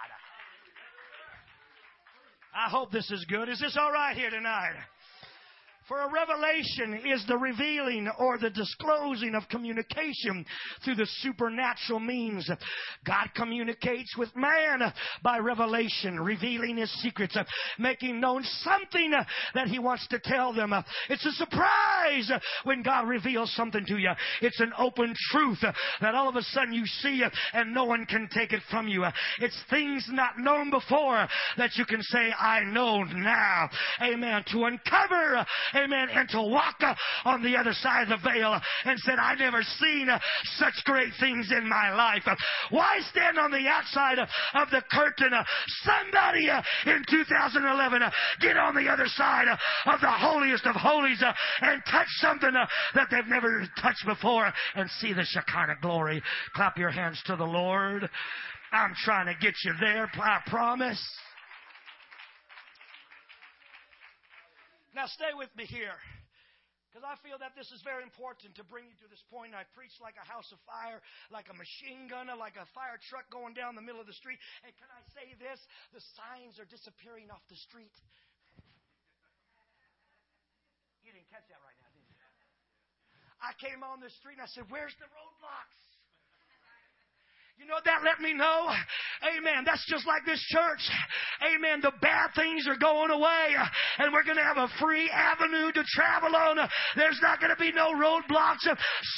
[2.57, 3.51] I hope this is good.
[3.51, 4.73] Is this all right here tonight?
[5.89, 10.45] For a revelation is the revealing or the disclosing of communication
[10.85, 12.51] through the supernatural means.
[13.05, 17.37] God communicates with man by revelation, revealing his secrets,
[17.79, 19.13] making known something
[19.55, 20.73] that he wants to tell them.
[21.09, 22.33] It's a surprise
[22.65, 24.11] when God reveals something to you.
[24.43, 25.63] It's an open truth
[26.01, 27.23] that all of a sudden you see
[27.53, 29.05] and no one can take it from you.
[29.41, 33.71] It's things not known before that you can say, I know now.
[34.03, 34.45] Amen.
[34.51, 35.47] To uncover
[35.77, 39.19] amen, and to walk uh, on the other side of the veil uh, and said,
[39.19, 40.19] I never seen uh,
[40.57, 42.23] such great things in my life.
[42.27, 42.35] Uh,
[42.71, 45.33] why stand on the outside uh, of the curtain?
[45.83, 48.03] Somebody uh, in 2011
[48.41, 51.23] get on the other side of the holiest of holies
[51.61, 52.53] and touch something
[52.95, 56.23] that they've never touched before and see the Shekinah glory.
[56.55, 58.09] Clap your hands to the Lord.
[58.73, 61.01] I'm trying to get you there, I promise.
[64.97, 65.93] Now, stay with me here.
[66.89, 69.53] Because I feel that this is very important to bring you to this point.
[69.53, 73.29] I preach like a house of fire, like a machine gunner, like a fire truck
[73.29, 74.41] going down the middle of the street.
[74.65, 75.61] And can I say this?
[75.93, 77.93] The signs are disappearing off the street.
[81.05, 82.17] You didn't catch that right now, did you?
[83.45, 85.77] I came on the street and I said, Where's the roadblocks?
[87.59, 88.69] You know that let me know?
[89.25, 89.65] Amen.
[89.65, 90.79] That's just like this church.
[91.41, 91.81] Amen.
[91.81, 93.57] The bad things are going away
[93.99, 96.59] and we're going to have a free avenue to travel on.
[96.95, 98.69] There's not going to be no roadblocks.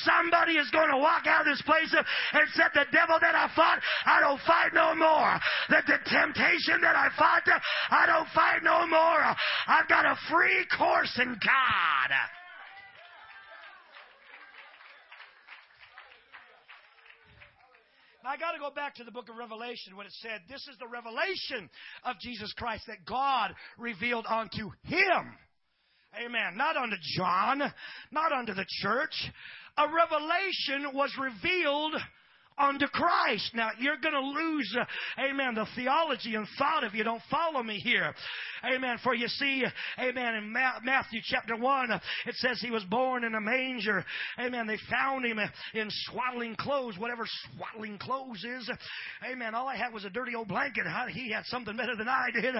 [0.06, 3.50] Somebody is going to walk out of this place and said, the devil that I
[3.54, 5.34] fought, I don't fight no more.
[5.68, 7.42] That the temptation that I fought,
[7.90, 9.34] I don't fight no more.
[9.66, 12.10] I've got a free course in God.
[18.28, 20.76] I got to go back to the book of Revelation when it said, This is
[20.78, 21.70] the revelation
[22.04, 25.34] of Jesus Christ that God revealed unto him.
[26.22, 26.54] Amen.
[26.54, 27.62] Not unto John,
[28.10, 29.14] not unto the church.
[29.78, 31.94] A revelation was revealed
[32.58, 33.50] unto Christ.
[33.54, 34.84] Now, you're going to lose, uh,
[35.20, 38.14] amen, the theology and thought if you don't follow me here.
[38.64, 38.98] Amen.
[39.02, 39.64] For you see,
[39.98, 44.04] amen, in Ma- Matthew chapter 1, uh, it says he was born in a manger.
[44.38, 44.66] Amen.
[44.66, 45.38] They found him
[45.74, 48.70] in swaddling clothes, whatever swaddling clothes is.
[49.30, 49.54] Amen.
[49.54, 50.84] All I had was a dirty old blanket.
[51.12, 52.54] He had something better than I did.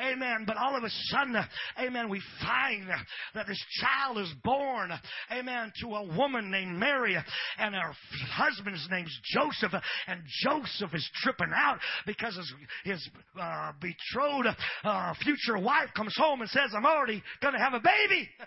[0.00, 0.44] Amen.
[0.46, 1.36] But all of a sudden,
[1.78, 2.88] amen, we find
[3.34, 4.92] that this child is born,
[5.30, 7.16] amen, to a woman named Mary,
[7.58, 7.92] and her
[8.30, 9.72] husband's name's Joseph,
[10.06, 12.52] and Joseph is tripping out because his,
[12.84, 17.74] his uh, betrothed uh, future wife comes home and says, I'm already going to have
[17.74, 18.28] a baby.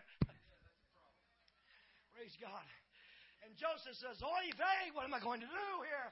[2.16, 2.66] Praise God.
[3.46, 6.12] And Joseph says, Oy vey, what am I going to do here?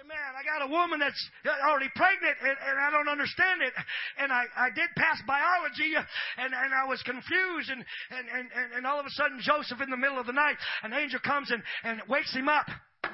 [0.00, 0.30] Amen.
[0.38, 1.18] I got a woman that's
[1.66, 3.72] already pregnant and, and I don't understand it.
[4.18, 5.92] And I, I did pass biology
[6.38, 9.90] and, and I was confused and, and, and, and all of a sudden Joseph in
[9.90, 12.66] the middle of the night, an angel comes and, and wakes him up.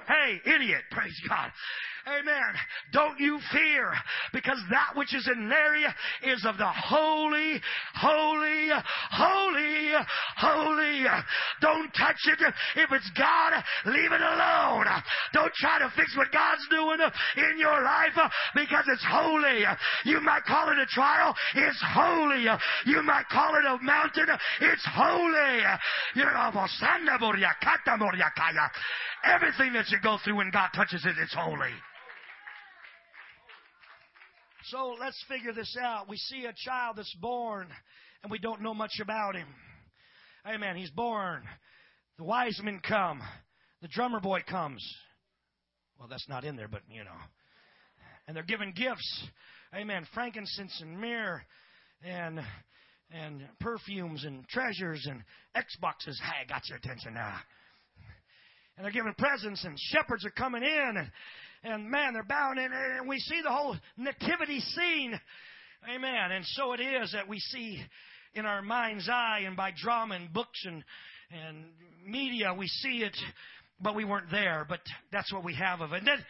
[0.06, 0.82] Hey, idiot.
[0.90, 1.50] Praise God.
[2.06, 2.54] Amen.
[2.92, 3.92] Don't you fear
[4.32, 5.74] because that which is in there
[6.22, 7.60] is of the holy,
[7.94, 8.68] holy,
[9.10, 9.90] holy,
[10.36, 11.04] holy.
[11.60, 12.38] Don't touch it.
[12.76, 13.54] If it's God,
[13.86, 14.86] leave it alone.
[15.32, 17.00] Don't try to fix what God's doing
[17.38, 18.14] in your life
[18.54, 19.64] because it's holy.
[20.04, 21.34] You might call it a trial.
[21.56, 22.46] It's holy.
[22.84, 24.28] You might call it a mountain.
[24.60, 25.62] It's holy.
[29.24, 31.74] Everything that you go through when God touches it, it's holy.
[34.70, 36.08] So let's figure this out.
[36.08, 37.68] We see a child that's born
[38.22, 39.46] and we don't know much about him.
[40.44, 40.74] Amen.
[40.76, 41.42] He's born.
[42.18, 43.20] The wise men come.
[43.80, 44.84] The drummer boy comes.
[45.98, 47.10] Well, that's not in there, but you know.
[48.26, 49.24] And they're given gifts.
[49.72, 50.04] Amen.
[50.12, 51.42] Frankincense and myrrh
[52.02, 52.40] and
[53.12, 55.22] and perfumes and treasures and
[55.56, 56.16] Xboxes.
[56.20, 57.36] Hey, I got your attention now.
[58.76, 61.10] And they're giving presents and shepherds are coming in and,
[61.66, 65.18] and man, they're bowing in and we see the whole nativity scene.
[65.92, 66.32] Amen.
[66.32, 67.82] And so it is that we see
[68.34, 70.84] in our mind's eye and by drama and books and,
[71.30, 71.64] and
[72.06, 73.16] media, we see it,
[73.80, 74.64] but we weren't there.
[74.68, 74.80] But
[75.12, 75.98] that's what we have of it.
[75.98, 76.24] And then,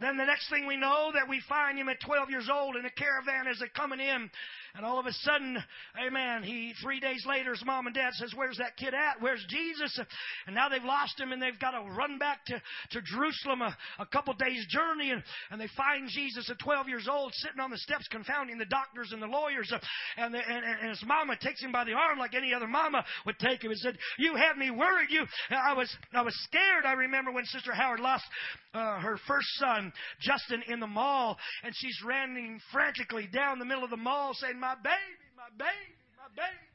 [0.00, 2.84] then the next thing we know that we find him at 12 years old in
[2.84, 4.30] a caravan as they're coming in
[4.74, 5.58] and all of a sudden,
[6.06, 9.20] amen, he, three days later, his mom and dad says, where's that kid at?
[9.20, 9.98] Where's Jesus?
[10.46, 13.76] And now they've lost him and they've got to run back to, to Jerusalem a,
[13.98, 17.70] a couple days journey and, and they find Jesus at 12 years old sitting on
[17.70, 19.72] the steps confounding the doctors and the lawyers.
[20.16, 23.04] And, the, and, and his mama takes him by the arm like any other mama
[23.26, 25.10] would take him and said, you had me worried.
[25.10, 26.84] You, I was, I was scared.
[26.86, 28.24] I remember when Sister Howard lost
[28.72, 29.89] uh, her first son,
[30.20, 34.58] Justin, in the mall and she's running frantically down the middle of the mall saying,
[34.58, 34.94] my baby,
[35.36, 36.66] my baby, my baby.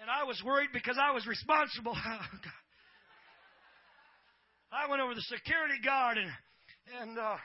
[0.00, 1.96] And I was worried because I was responsible.
[4.72, 6.30] I went over the security guard and
[7.00, 7.36] and uh,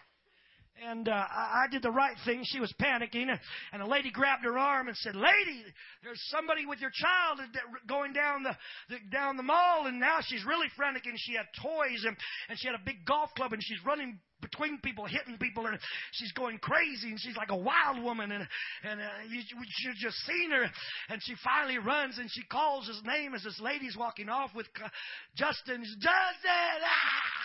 [0.84, 2.44] and uh, I, did the right thing.
[2.44, 3.28] She was panicking,
[3.72, 5.64] and a lady grabbed her arm and said, "Lady,
[6.04, 7.40] there's somebody with your child
[7.88, 8.56] going down the,
[8.90, 11.06] the down the mall, and now she's really frantic.
[11.06, 12.16] And she had toys, and,
[12.50, 15.80] and she had a big golf club, and she's running between people, hitting people, and
[16.12, 18.48] she's going crazy, and she's like a wild woman, and
[18.84, 20.66] and uh, you, you just seen her.
[21.10, 24.68] And she finally runs, and she calls his name as this lady's walking off with
[24.84, 24.90] uh,
[25.36, 25.84] Justin.
[25.84, 26.82] Justin!
[26.84, 27.44] Ah!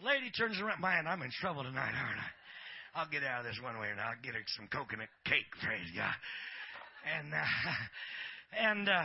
[0.00, 0.80] The lady turns around.
[0.80, 2.30] Man, I'm in trouble tonight, aren't I?
[2.94, 4.14] I'll get out of this one way or another.
[4.14, 6.14] I'll get her some coconut cake, praise God.
[7.18, 7.44] And, uh,
[8.52, 9.04] and, uh,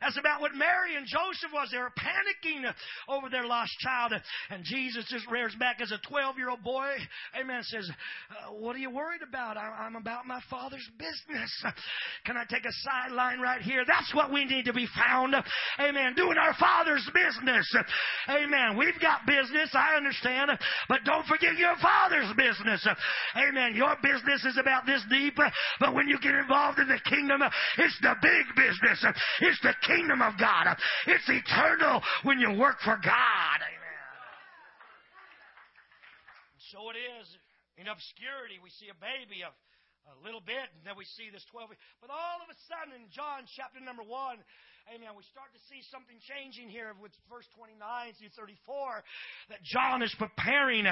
[0.00, 1.70] that's about what Mary and Joseph was.
[1.72, 2.62] They were panicking
[3.08, 4.12] over their lost child.
[4.50, 6.94] And Jesus just rears back as a 12 year old boy.
[7.38, 7.62] Amen.
[7.64, 7.90] Says,
[8.30, 9.56] uh, What are you worried about?
[9.56, 11.50] I'm about my Father's business.
[12.24, 13.84] Can I take a sideline right here?
[13.86, 15.34] That's what we need to be found.
[15.80, 16.14] Amen.
[16.14, 17.66] Doing our Father's business.
[18.28, 18.76] Amen.
[18.78, 19.70] We've got business.
[19.74, 20.50] I understand.
[20.88, 22.86] But don't forget your Father's business.
[23.36, 23.74] Amen.
[23.74, 25.36] Your business is about this deep.
[25.80, 27.42] But when you get involved in the kingdom,
[27.78, 28.67] it's the big business.
[28.68, 30.76] It's the kingdom of God.
[31.06, 33.58] It's eternal when you work for God.
[33.64, 33.78] Amen.
[36.70, 37.26] So it is.
[37.78, 39.54] In obscurity, we see a baby of
[40.08, 41.70] a little bit, and then we see this 12.
[42.00, 44.40] But all of a sudden, in John chapter number 1,
[44.94, 45.10] Amen.
[45.16, 47.76] We start to see something changing here with verse 29
[48.16, 49.04] through 34
[49.50, 50.86] that John is preparing,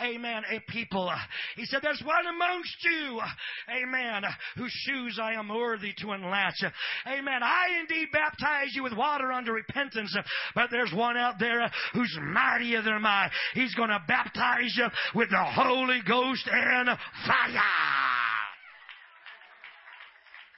[0.00, 1.12] amen, a people.
[1.56, 3.20] He said, There's one amongst you,
[3.68, 4.24] amen,
[4.56, 6.64] whose shoes I am worthy to unlatch.
[7.06, 7.42] Amen.
[7.42, 10.16] I indeed baptize you with water unto repentance,
[10.54, 13.30] but there's one out there who's mightier than I.
[13.52, 16.88] He's going to baptize you with the Holy Ghost and
[17.26, 18.11] fire.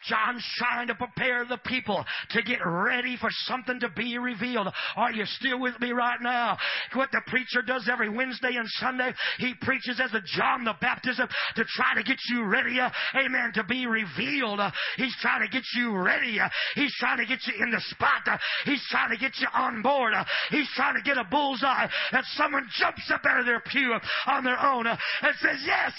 [0.08, 4.68] John's trying to prepare the people to get ready for something to be revealed.
[4.96, 6.56] Are you still with me right now?
[6.92, 11.18] What the preacher does every Wednesday and Sunday, he preaches as a John the Baptist
[11.18, 14.60] to try to get you ready, uh, amen, to be revealed.
[14.60, 16.38] Uh, he's trying to get you ready.
[16.40, 18.22] Uh, he's trying to get you in the spot.
[18.64, 20.12] he's trying to get you on board.
[20.50, 23.94] he's trying to get a bullseye that someone jumps up out of their pew
[24.26, 24.98] on their own and
[25.40, 25.92] says, yes,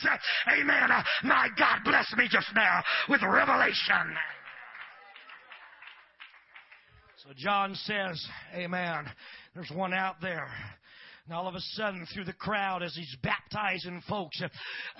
[0.52, 0.90] amen,
[1.24, 3.95] my God bless me just now with revelation
[7.18, 9.06] so John says, Amen.
[9.54, 10.48] There's one out there
[11.28, 14.48] and all of a sudden, through the crowd, as he's baptizing folks, uh,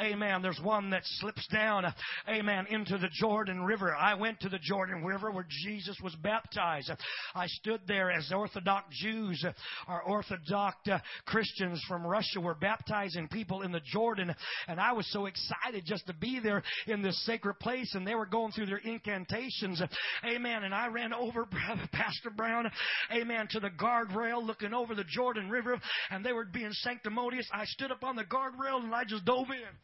[0.02, 1.92] amen, there's one that slips down, uh,
[2.28, 3.96] amen, into the Jordan River.
[3.96, 6.90] I went to the Jordan River where Jesus was baptized.
[6.90, 6.96] Uh,
[7.36, 9.46] I stood there as Orthodox Jews
[9.88, 14.34] or Orthodox uh, Christians from Russia were baptizing people in the Jordan,
[14.68, 18.16] and I was so excited just to be there in this sacred place, and they
[18.16, 19.80] were going through their incantations,
[20.26, 21.46] amen, and I ran over
[21.92, 22.72] Pastor Brown,
[23.14, 25.80] amen, to the guardrail looking over the Jordan River,
[26.16, 29.50] and they were being sanctimonious, I stood up on the guardrail and I just dove
[29.50, 29.76] in.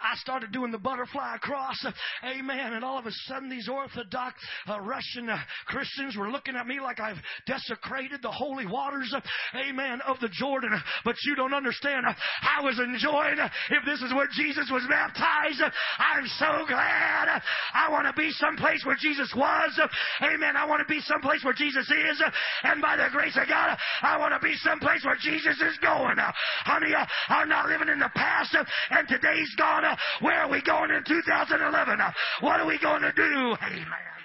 [0.00, 1.84] I started doing the butterfly cross.
[2.24, 2.74] Amen.
[2.74, 4.34] And all of a sudden, these Orthodox
[4.68, 9.20] uh, Russian uh, Christians were looking at me like I've desecrated the holy waters, uh,
[9.56, 10.70] amen, of the Jordan.
[11.04, 12.06] But you don't understand.
[12.06, 17.42] I was enjoying, uh, if this is where Jesus was baptized, uh, I'm so glad.
[17.72, 19.80] I want to be someplace where Jesus was.
[20.22, 20.56] Amen.
[20.56, 22.22] I want to be someplace where Jesus is.
[22.62, 26.16] And by the grace of God, I want to be someplace where Jesus is going.
[26.18, 26.92] Honey,
[27.28, 28.56] I'm not living in the past,
[28.90, 29.84] and today's gone.
[30.20, 31.98] Where are we going in 2011?
[32.40, 33.22] What are we going to do?
[33.22, 34.16] Amen.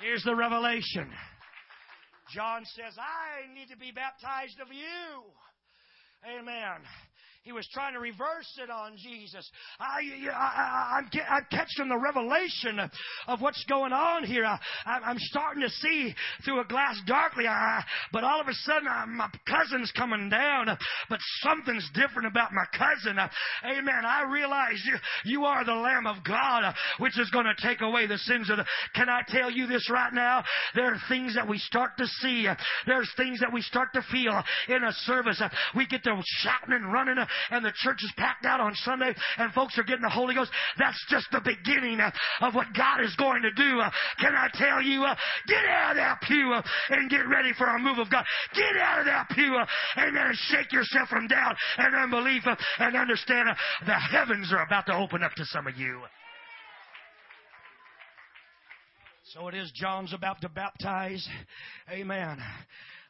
[0.00, 1.08] Here's the revelation.
[2.34, 5.22] John says, I need to be baptized of you.
[6.26, 6.80] Amen.
[7.42, 9.50] He was trying to reverse it on Jesus.
[9.80, 12.90] I, I, am I'm catching the revelation of,
[13.26, 14.44] of what's going on here.
[14.44, 16.14] I, am starting to see
[16.44, 17.82] through a glass darkly, I,
[18.12, 20.66] but all of a sudden I, my cousin's coming down,
[21.10, 23.18] but something's different about my cousin.
[23.64, 24.04] Amen.
[24.06, 28.06] I realize you, you are the Lamb of God, which is going to take away
[28.06, 28.64] the sins of the.
[28.94, 30.44] Can I tell you this right now?
[30.76, 32.46] There are things that we start to see.
[32.86, 35.42] There's things that we start to feel in a service.
[35.74, 37.16] We get to shouting and running
[37.50, 40.50] and the church is packed out on Sunday and folks are getting the Holy Ghost.
[40.78, 42.00] That's just the beginning
[42.40, 43.80] of what God is going to do.
[44.20, 45.14] Can I tell you, uh,
[45.46, 48.24] get out of that pew uh, and get ready for a move of God.
[48.54, 49.66] Get out of that pew uh,
[49.96, 52.42] and shake yourself from doubt and unbelief
[52.78, 53.48] and understand
[53.86, 56.00] the heavens are about to open up to some of you.
[59.34, 61.26] So it is John's about to baptize.
[61.90, 62.38] Amen.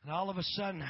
[0.04, 0.84] And all of a sudden,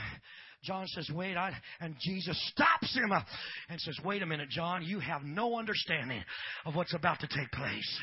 [0.65, 3.21] John says, wait, I, and Jesus stops him uh,
[3.69, 6.23] and says, wait a minute, John, you have no understanding
[6.65, 8.01] of what's about to take place.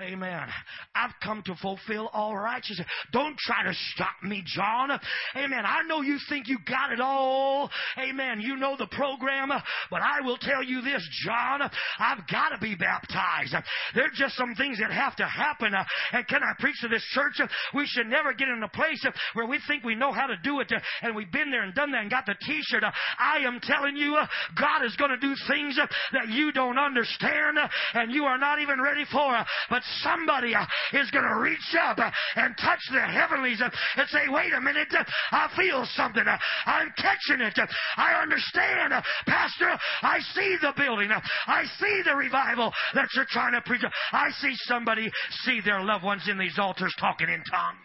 [0.00, 0.46] Amen.
[0.94, 2.86] I've come to fulfill all righteousness.
[3.12, 4.90] Don't try to stop me, John.
[5.36, 5.64] Amen.
[5.66, 7.68] I know you think you got it all.
[7.98, 8.40] Amen.
[8.40, 9.48] You know the program,
[9.90, 11.62] but I will tell you this, John.
[11.98, 13.56] I've got to be baptized.
[13.94, 15.74] There are just some things that have to happen.
[16.12, 17.40] And can I preach to this church?
[17.74, 20.60] We should never get in a place where we think we know how to do
[20.60, 20.72] it
[21.02, 22.84] and we've been there and done that and got the t-shirt.
[23.18, 24.16] I am telling you,
[24.56, 25.76] God is going to do things
[26.12, 27.58] that you don't understand
[27.94, 29.36] and you are not even ready for.
[29.68, 34.08] But somebody uh, is going to reach up uh, and touch the heavenlies uh, and
[34.08, 34.88] say, wait a minute,
[35.30, 36.24] I feel something.
[36.66, 37.58] I'm catching it.
[37.96, 38.92] I understand.
[39.26, 39.70] Pastor,
[40.02, 41.10] I see the building.
[41.46, 43.82] I see the revival that you're trying to preach.
[44.12, 45.10] I see somebody
[45.44, 47.78] see their loved ones in these altars talking in tongues.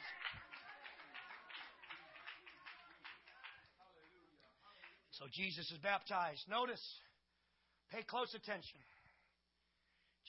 [5.11, 6.41] So Jesus is baptized.
[6.49, 6.83] Notice,
[7.91, 8.79] pay close attention.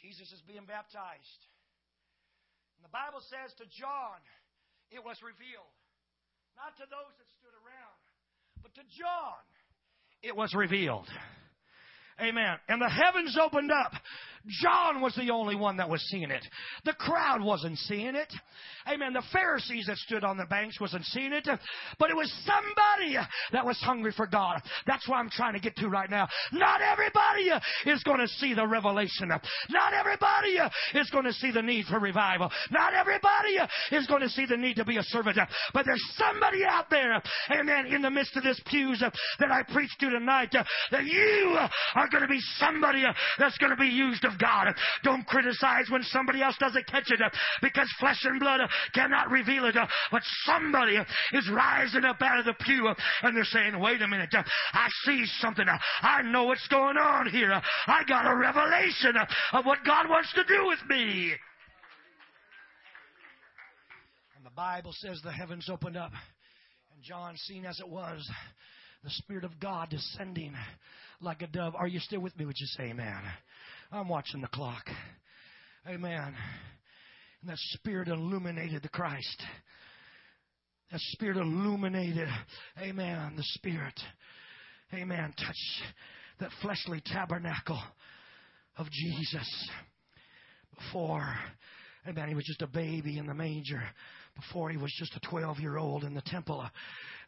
[0.01, 1.41] Jesus is being baptized.
[2.85, 4.21] The Bible says to John,
[4.93, 5.73] it was revealed.
[6.55, 8.01] Not to those that stood around,
[8.63, 9.41] but to John,
[10.23, 11.09] it was revealed.
[12.21, 12.61] Amen.
[12.69, 13.93] And the heavens opened up.
[14.47, 16.45] John was the only one that was seeing it.
[16.85, 18.33] The crowd wasn't seeing it.
[18.87, 19.15] Amen.
[19.15, 21.49] The Pharisees that stood on the banks wasn't seeing it.
[21.99, 23.17] But it was somebody
[23.53, 24.61] that was hungry for God.
[24.87, 26.29] That's what I'm trying to get to right now.
[26.53, 27.51] Not everybody
[27.87, 29.29] is going to see the revelation.
[29.29, 30.59] Not everybody
[30.95, 32.51] is going to see the need for revival.
[32.71, 33.57] Not everybody
[33.93, 35.39] is going to see the need to be a servant.
[35.73, 39.99] But there's somebody out there, amen, in the midst of this pews that I preached
[40.01, 40.55] to tonight
[40.91, 41.57] that you
[41.95, 43.05] are going to be somebody
[43.39, 44.75] that's going to be used of God.
[45.03, 47.21] Don't criticize when somebody else doesn't catch it
[47.63, 48.61] because flesh and blood
[48.93, 49.77] cannot reveal it.
[50.11, 50.99] But somebody
[51.33, 55.25] is rising up out of the pew and they're saying, wait a minute, I see
[55.41, 55.67] something.
[56.03, 57.53] I know what's going on here.
[57.87, 59.15] I got a revelation
[59.53, 61.33] of what God wants to do with me.
[64.37, 66.13] And the Bible says the heavens opened up
[66.95, 68.29] and John seen as it was
[69.03, 70.55] the Spirit of God descending
[71.21, 71.75] like a dove.
[71.75, 72.47] Are you still with me?
[72.47, 73.21] Would you say amen?
[73.95, 74.91] I'm watching the clock.
[75.89, 76.35] Amen.
[77.41, 79.43] And that Spirit illuminated the Christ.
[80.91, 82.29] That Spirit illuminated,
[82.83, 83.95] amen, the Spirit.
[84.93, 85.33] Amen.
[85.39, 85.57] Touch
[86.41, 87.81] that fleshly tabernacle
[88.79, 89.69] of Jesus
[90.77, 91.33] before,
[92.09, 93.81] amen, he was just a baby in the manger,
[94.35, 96.67] before he was just a 12 year old in the temple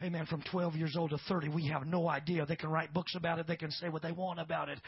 [0.02, 1.48] amen, from 12 years old to 30.
[1.48, 2.46] We have no idea.
[2.46, 3.46] They can write books about it.
[3.46, 4.78] They can say what they want about it.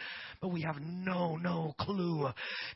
[0.41, 2.29] But we have no, no clue.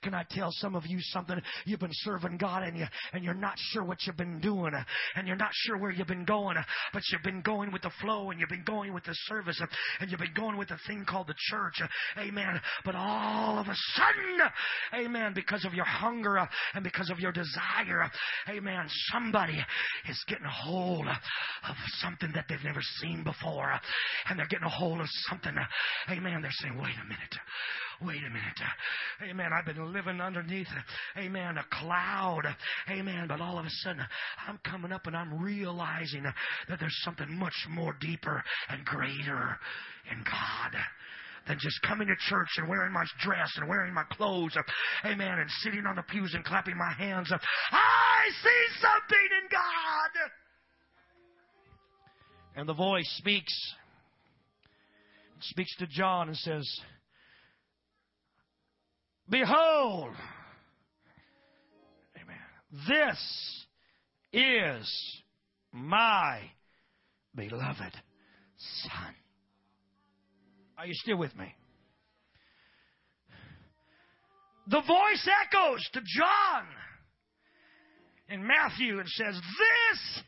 [0.02, 1.40] Can I tell some of you something?
[1.64, 4.72] You've been serving God and you, and you're not sure what you've been doing
[5.16, 6.56] and you're not sure where you've been going,
[6.92, 9.60] but you've been going with the flow and you've been going with the service
[10.00, 11.82] and you've been going with the thing called the church.
[12.18, 12.60] Amen.
[12.84, 18.10] But all of a sudden, amen, because of your hunger and because of your desire,
[18.48, 19.58] amen, somebody
[20.08, 23.72] is getting a hold of something something that they've never seen before.
[23.72, 23.78] Uh,
[24.28, 25.52] and they're getting a hold of something.
[25.56, 26.42] Uh, amen.
[26.42, 27.34] They're saying, wait a minute.
[27.34, 29.30] Uh, wait a minute.
[29.30, 29.50] Amen.
[29.52, 30.68] I've been living underneath,
[31.16, 32.42] amen, a cloud.
[32.90, 33.26] Amen.
[33.28, 34.02] But all of a sudden,
[34.46, 39.58] I'm coming up and I'm realizing that there's something much more deeper and greater
[40.10, 40.78] in God
[41.48, 44.56] than just coming to church and wearing my dress and wearing my clothes.
[45.04, 45.38] Amen.
[45.38, 47.32] And sitting on the pews and clapping my hands.
[47.32, 50.30] I see something in God.
[52.54, 53.74] And the voice speaks,
[55.40, 56.80] speaks to John and says,
[59.28, 60.14] Behold,
[62.20, 63.66] amen, this
[64.32, 65.22] is
[65.72, 66.40] my
[67.34, 67.94] beloved
[68.82, 69.14] Son.
[70.76, 71.54] Are you still with me?
[74.66, 76.66] The voice echoes to John
[78.28, 80.22] in Matthew and says, This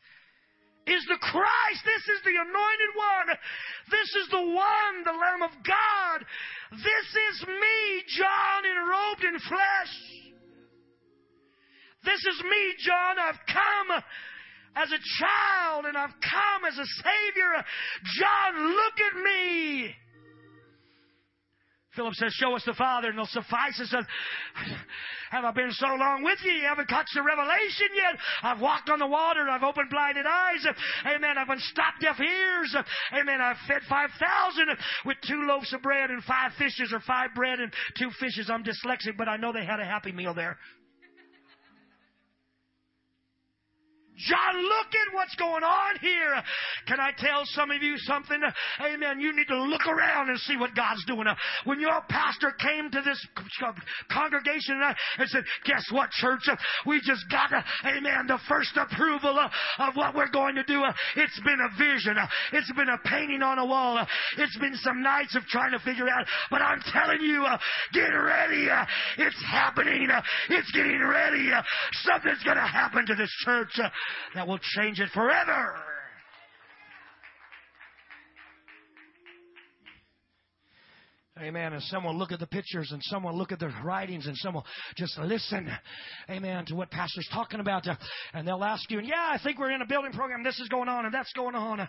[0.86, 1.80] is the Christ.
[1.84, 3.28] This is the anointed one.
[3.90, 6.18] This is the one, the Lamb of God.
[6.72, 7.78] This is me,
[8.16, 9.94] John, enrobed in flesh.
[12.04, 13.16] This is me, John.
[13.18, 14.02] I've come
[14.76, 17.64] as a child and I've come as a Savior.
[18.20, 19.94] John, look at me.
[21.96, 23.94] Philip says, Show us the Father, and it'll suffice us.
[25.30, 26.52] Have I been so long with you?
[26.52, 28.18] You haven't caught the revelation yet.
[28.42, 29.48] I've walked on the water.
[29.48, 30.66] I've opened blinded eyes.
[31.06, 31.38] Amen.
[31.38, 32.76] I've unstopped deaf ears.
[33.12, 33.40] Amen.
[33.40, 34.68] I've fed 5,000
[35.06, 38.50] with two loaves of bread and five fishes, or five bread and two fishes.
[38.50, 40.58] I'm dyslexic, but I know they had a happy meal there.
[44.16, 46.40] John, look at what's going on here.
[46.86, 48.40] Can I tell some of you something?
[48.80, 49.20] Amen.
[49.20, 51.26] You need to look around and see what God's doing.
[51.64, 53.26] When your pastor came to this
[54.08, 54.80] congregation
[55.18, 56.46] and said, guess what, church?
[56.86, 57.50] We just got,
[57.84, 59.36] amen, the first approval
[59.78, 60.84] of what we're going to do.
[61.16, 62.16] It's been a vision.
[62.52, 63.98] It's been a painting on a wall.
[64.38, 66.26] It's been some nights of trying to figure out.
[66.50, 67.44] But I'm telling you,
[67.92, 68.68] get ready.
[69.18, 70.08] It's happening.
[70.50, 71.50] It's getting ready.
[72.04, 73.80] Something's going to happen to this church
[74.34, 75.74] that will change it forever.
[81.40, 81.72] Amen.
[81.72, 84.36] And someone will look at the pictures and someone will look at the writings and
[84.36, 85.68] someone will just listen,
[86.30, 87.88] amen, to what pastor's talking about.
[88.32, 90.44] And they'll ask you, and yeah, I think we're in a building program.
[90.44, 91.86] This is going on and that's going on.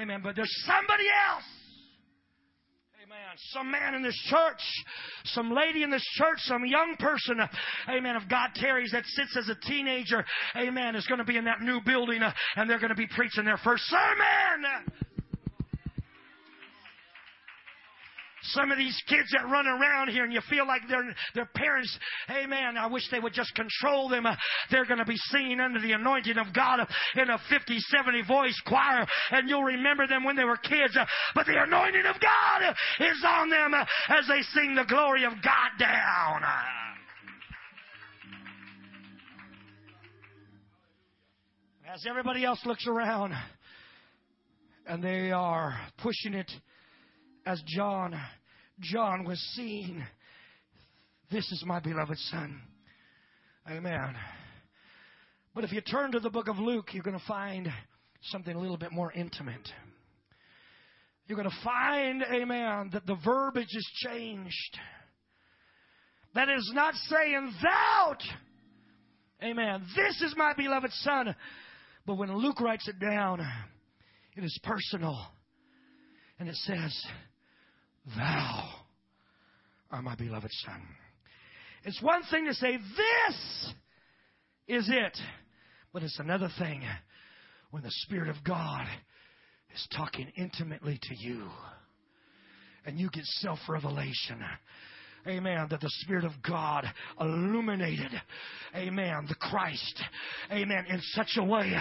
[0.00, 0.20] Amen.
[0.22, 1.44] But there's somebody else
[3.06, 3.18] Amen.
[3.52, 4.60] Some man in this church,
[5.26, 7.38] some lady in this church, some young person,
[7.88, 10.24] amen, of God tarries that sits as a teenager,
[10.56, 12.20] amen, is going to be in that new building
[12.56, 15.05] and they're going to be preaching their first sermon.
[18.50, 21.02] Some of these kids that run around here and you feel like their
[21.34, 24.26] their parents, hey man, I wish they would just control them.
[24.26, 24.36] Uh,
[24.70, 26.86] they're going to be singing under the anointing of God
[27.16, 30.96] in a 50, 70 voice choir and you'll remember them when they were kids.
[30.96, 35.24] Uh, but the anointing of God is on them uh, as they sing the glory
[35.24, 36.42] of God down.
[41.92, 43.32] As everybody else looks around
[44.86, 46.50] and they are pushing it
[47.46, 48.14] as John
[48.80, 50.04] John was seeing
[51.30, 52.60] this is my beloved son.
[53.68, 54.14] Amen.
[55.54, 57.68] But if you turn to the book of Luke, you're going to find
[58.24, 59.68] something a little bit more intimate.
[61.26, 64.78] You're going to find, amen, that the verbiage is changed.
[66.34, 68.16] That is not saying, Thou,
[69.42, 71.34] amen, this is my beloved son.
[72.06, 73.40] But when Luke writes it down,
[74.36, 75.18] it is personal.
[76.38, 77.06] And it says,
[78.14, 78.68] Thou
[79.90, 80.82] art my beloved Son.
[81.84, 83.74] It's one thing to say, This
[84.68, 85.18] is it.
[85.92, 86.82] But it's another thing
[87.70, 88.86] when the Spirit of God
[89.74, 91.48] is talking intimately to you
[92.84, 94.42] and you get self revelation
[95.28, 96.84] amen, that the Spirit of God
[97.20, 98.10] illuminated,
[98.74, 100.02] amen, the Christ,
[100.52, 101.74] amen, in such a way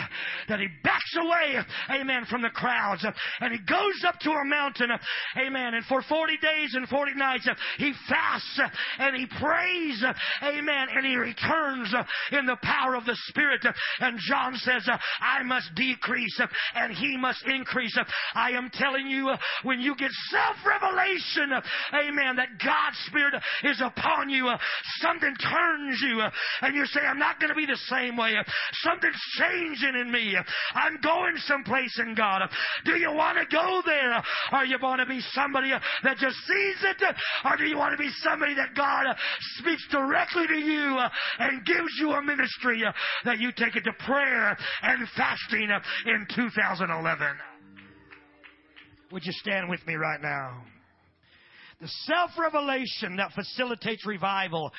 [0.48, 1.62] that he backs away,
[2.00, 3.06] amen, from the crowds.
[3.40, 4.90] And he goes up to a mountain,
[5.38, 8.60] amen, and for 40 days and 40 nights he fasts
[9.00, 10.04] and he prays,
[10.44, 11.94] amen, and he returns
[12.32, 13.66] in the power of the Spirit.
[14.00, 14.88] And John says,
[15.22, 16.40] I must decrease
[16.76, 17.98] and he must increase.
[18.34, 19.32] I am telling you,
[19.64, 21.52] when you get self revelation,
[21.94, 24.50] amen, that God's Spirit is upon you,
[25.02, 26.22] something turns you,
[26.62, 28.34] and you say, I'm not going to be the same way.
[28.84, 30.36] Something's changing in me.
[30.74, 32.42] I'm going someplace in God.
[32.86, 34.24] Do you want to go there?
[34.54, 35.72] Or you want to be somebody
[36.04, 37.04] that just sees it?
[37.44, 39.16] Or do you want to be somebody that God
[39.58, 41.00] speaks directly to you
[41.40, 42.84] and gives you a ministry
[43.24, 45.70] that you take it to prayer and fasting
[46.06, 47.28] in 2011?
[49.12, 50.64] Would you stand with me right now?
[51.82, 54.72] The self-revelation that facilitates revival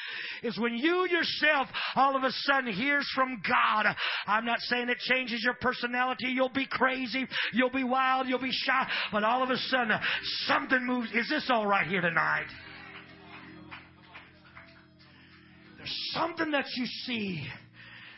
[0.43, 3.95] is when you yourself all of a sudden hears from God.
[4.27, 6.29] I'm not saying it changes your personality.
[6.29, 7.27] You'll be crazy.
[7.53, 8.29] You'll be wild.
[8.29, 8.89] You'll be shy.
[9.13, 9.99] But all of a sudden
[10.47, 11.11] something moves.
[11.13, 12.47] Is this all right here tonight?
[15.77, 17.47] There's something that you see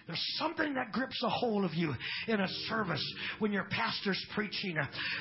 [0.08, 1.94] There's something that grips a hold of you
[2.28, 3.04] in a service
[3.40, 4.74] when your pastor's preaching.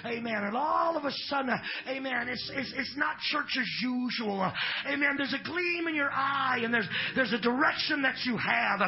[0.05, 0.43] Amen.
[0.45, 1.53] And all of a sudden,
[1.89, 4.49] amen, it's, it's, it's not church as usual.
[4.87, 5.15] Amen.
[5.17, 8.79] There's a gleam in your eye and there's, there's a direction that you have.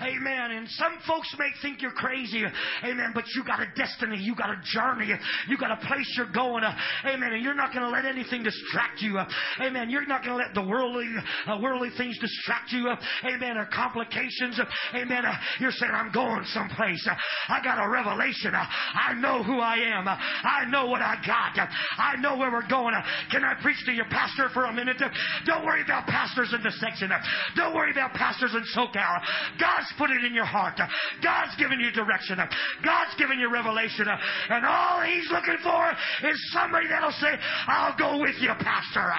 [0.00, 0.52] Amen.
[0.52, 2.44] And some folks may think you're crazy.
[2.84, 3.10] Amen.
[3.12, 4.18] But you got a destiny.
[4.20, 5.12] You got a journey.
[5.48, 6.62] You got a place you're going.
[7.04, 7.32] Amen.
[7.32, 9.18] And you're not going to let anything distract you.
[9.60, 9.90] Amen.
[9.90, 11.08] You're not going to let the worldly,
[11.48, 12.88] uh, worldly things distract you.
[13.24, 13.56] Amen.
[13.56, 14.60] Or complications.
[14.94, 15.24] Amen.
[15.60, 17.06] You're saying, I'm going someplace.
[17.48, 18.52] I got a revelation.
[18.54, 20.08] I know who I am.
[20.08, 21.68] I know what I got.
[21.98, 22.94] I know where we're going.
[23.30, 25.02] Can I preach to your pastor for a minute?
[25.46, 27.10] Don't worry about pastors in the section.
[27.56, 29.20] Don't worry about pastors in SoCal.
[29.58, 30.78] God's put it in your heart.
[31.22, 32.38] God's given you direction.
[32.84, 34.06] God's given you revelation.
[34.50, 35.90] And all He's looking for
[36.28, 37.34] is somebody that'll say,
[37.66, 39.10] I'll go with you, Pastor.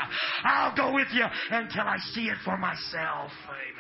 [0.44, 3.32] I'll go with you until I see it for myself.
[3.48, 3.79] Amen.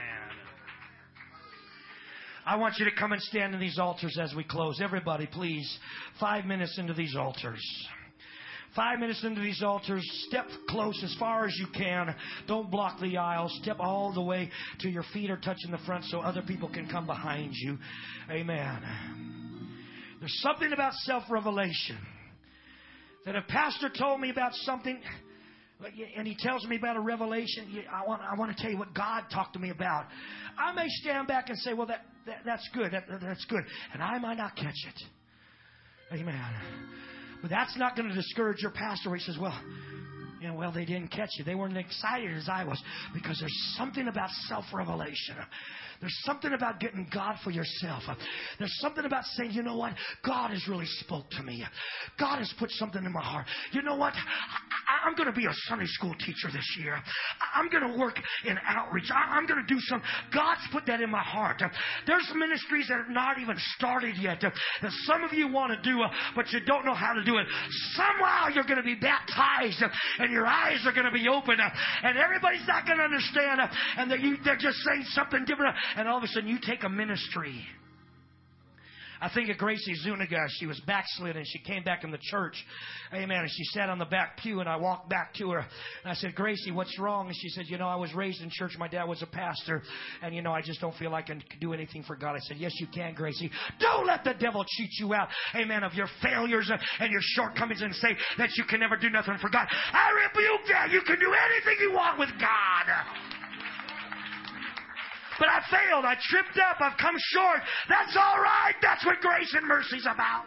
[2.50, 4.82] I want you to come and stand in these altars as we close.
[4.82, 5.72] Everybody, please.
[6.20, 7.62] Five minutes into these altars.
[8.76, 12.16] Five minutes into these altars, step close as far as you can.
[12.48, 13.52] Don't block the aisle.
[13.62, 16.90] Step all the way to your feet are touching the front so other people can
[16.90, 17.78] come behind you.
[18.32, 18.80] Amen.
[20.20, 22.00] There's something about self revelation
[23.28, 25.00] that a pastor told me about something
[26.18, 27.84] and he tells me about a revelation.
[27.94, 30.08] I want, I want to tell you what God talked to me about.
[30.58, 32.92] I may stand back and say, well, that, that that's good.
[32.92, 33.64] That, that's good.
[33.94, 35.04] And I might not catch it.
[36.14, 36.40] Amen.
[37.42, 39.14] But that's not going to discourage your pastor.
[39.16, 39.58] He says, well,
[40.42, 41.44] you know, well, they didn't catch you.
[41.44, 42.82] They weren't as excited as I was
[43.14, 45.36] because there's something about self revelation.
[46.00, 48.04] There's something about getting God for yourself.
[48.58, 49.94] There's something about saying, you know what?
[50.26, 51.64] God has really spoke to me.
[52.18, 53.46] God has put something in my heart.
[53.74, 54.14] You know what?
[54.14, 56.96] I, am going to be a Sunday school teacher this year.
[56.96, 59.10] I, am going to work in outreach.
[59.12, 60.02] I, am going to do some.
[60.34, 61.62] God's put that in my heart.
[62.08, 64.54] There's ministries that have not even started yet that
[65.04, 66.02] some of you want to do,
[66.34, 67.48] but you don't know how to do it.
[67.96, 69.84] Somehow you're going to be baptized
[70.20, 73.60] and your eyes are going to be open and everybody's not going to understand
[73.98, 77.66] and they're just saying something different and all of a sudden you take a ministry.
[79.22, 80.46] I think of Gracie Zuniga.
[80.60, 82.56] She was backslid and she came back in the church.
[83.14, 83.40] Amen.
[83.40, 85.68] And she sat on the back pew and I walked back to her and
[86.06, 87.28] I said, Gracie, what's wrong?
[87.28, 88.72] And she said, you know, I was raised in church.
[88.78, 89.82] My dad was a pastor
[90.24, 92.36] and you know, I just don't feel like I can do anything for God.
[92.36, 93.52] I said, yes, you can, Gracie.
[93.80, 95.28] Don't let the devil cheat you out.
[95.56, 95.84] Amen.
[95.84, 99.50] Of your failures and your shortcomings and say that you can never do nothing for
[99.50, 99.68] God.
[99.92, 100.92] I rebuke that.
[100.92, 103.39] You can do anything you want with God.
[105.40, 106.06] But I failed.
[106.06, 106.82] I tripped up.
[106.82, 107.62] I've come short.
[107.88, 108.76] That's all right.
[108.82, 110.44] That's what grace and mercy's about.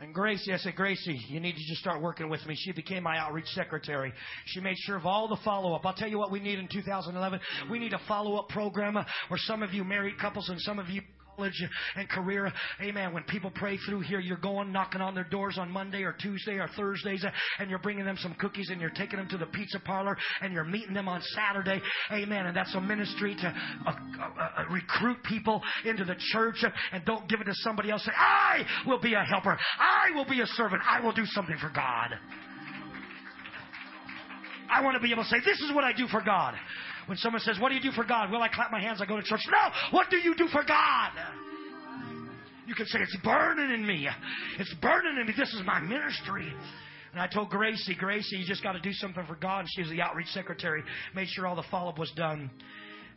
[0.00, 2.54] And Gracie, I said, Gracie, you need to just start working with me.
[2.56, 4.12] She became my outreach secretary.
[4.46, 5.84] She made sure of all the follow up.
[5.84, 7.40] I'll tell you what we need in 2011.
[7.68, 10.88] We need a follow up program where some of you married couples and some of
[10.88, 11.02] you
[11.38, 11.64] college
[11.96, 12.52] and career.
[12.82, 13.12] Amen.
[13.12, 16.54] When people pray through here, you're going knocking on their doors on Monday or Tuesday
[16.54, 17.24] or Thursdays,
[17.58, 20.52] and you're bringing them some cookies and you're taking them to the pizza parlor and
[20.52, 21.80] you're meeting them on Saturday.
[22.12, 22.46] Amen.
[22.46, 27.28] And that's a ministry to uh, uh, uh, recruit people into the church and don't
[27.28, 28.04] give it to somebody else.
[28.04, 29.56] Say, I will be a helper.
[29.78, 30.82] I will be a servant.
[30.88, 32.14] I will do something for God.
[34.70, 36.54] I want to be able to say, this is what I do for God.
[37.08, 38.30] When someone says, What do you do for God?
[38.30, 39.40] Well, I clap my hands, I go to church.
[39.50, 39.96] No!
[39.96, 41.10] What do you do for God?
[42.66, 44.06] You can say, It's burning in me.
[44.58, 45.32] It's burning in me.
[45.36, 46.52] This is my ministry.
[47.12, 49.60] And I told Gracie, Gracie, you just got to do something for God.
[49.60, 50.82] And she was the outreach secretary,
[51.14, 52.50] made sure all the follow up was done.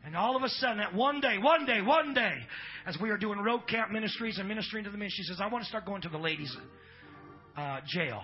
[0.05, 2.33] And all of a sudden, that one day, one day, one day,
[2.87, 5.47] as we are doing road camp ministries and ministering to the men, she says, I
[5.47, 6.55] want to start going to the ladies'
[7.57, 8.23] uh, jail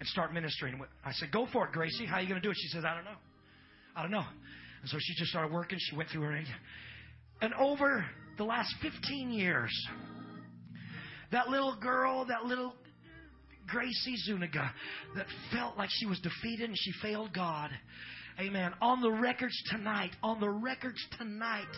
[0.00, 0.80] and start ministering.
[1.04, 2.06] I said, Go for it, Gracie.
[2.06, 2.56] How are you going to do it?
[2.58, 3.18] She says, I don't know.
[3.94, 4.24] I don't know.
[4.82, 5.78] And so she just started working.
[5.80, 6.42] She went through her.
[7.40, 8.04] And over
[8.36, 9.72] the last 15 years,
[11.30, 12.74] that little girl, that little
[13.68, 14.72] Gracie Zuniga,
[15.16, 17.70] that felt like she was defeated and she failed God,
[18.40, 18.72] Amen.
[18.80, 21.68] On the records tonight, on the records tonight,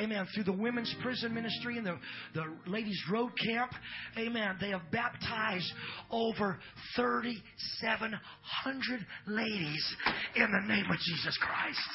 [0.00, 0.26] amen.
[0.34, 1.98] Through the women's prison ministry and the,
[2.34, 3.72] the ladies' road camp,
[4.16, 4.56] amen.
[4.60, 5.72] They have baptized
[6.10, 6.58] over
[6.96, 9.96] 3,700 ladies
[10.36, 11.90] in the name of Jesus Christ.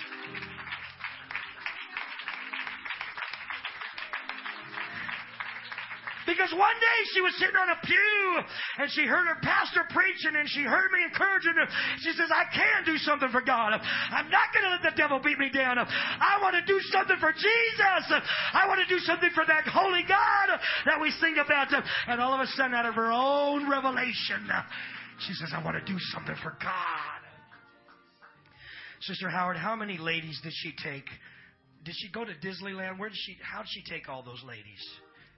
[6.26, 8.40] Because one day she was sitting on a pew
[8.80, 11.68] and she heard her pastor preaching and she heard me encouraging her.
[12.00, 13.74] She says, I can do something for God.
[13.76, 15.78] I'm not going to let the devil beat me down.
[15.80, 18.04] I want to do something for Jesus.
[18.54, 21.74] I want to do something for that holy God that we sing about.
[22.08, 24.48] And all of a sudden, out of her own revelation,
[25.20, 27.22] she says, I want to do something for God.
[29.02, 31.06] Sister Howard, how many ladies did she take
[31.84, 32.98] did she go to Disneyland?
[32.98, 33.38] Where did she?
[33.42, 34.82] How did she take all those ladies?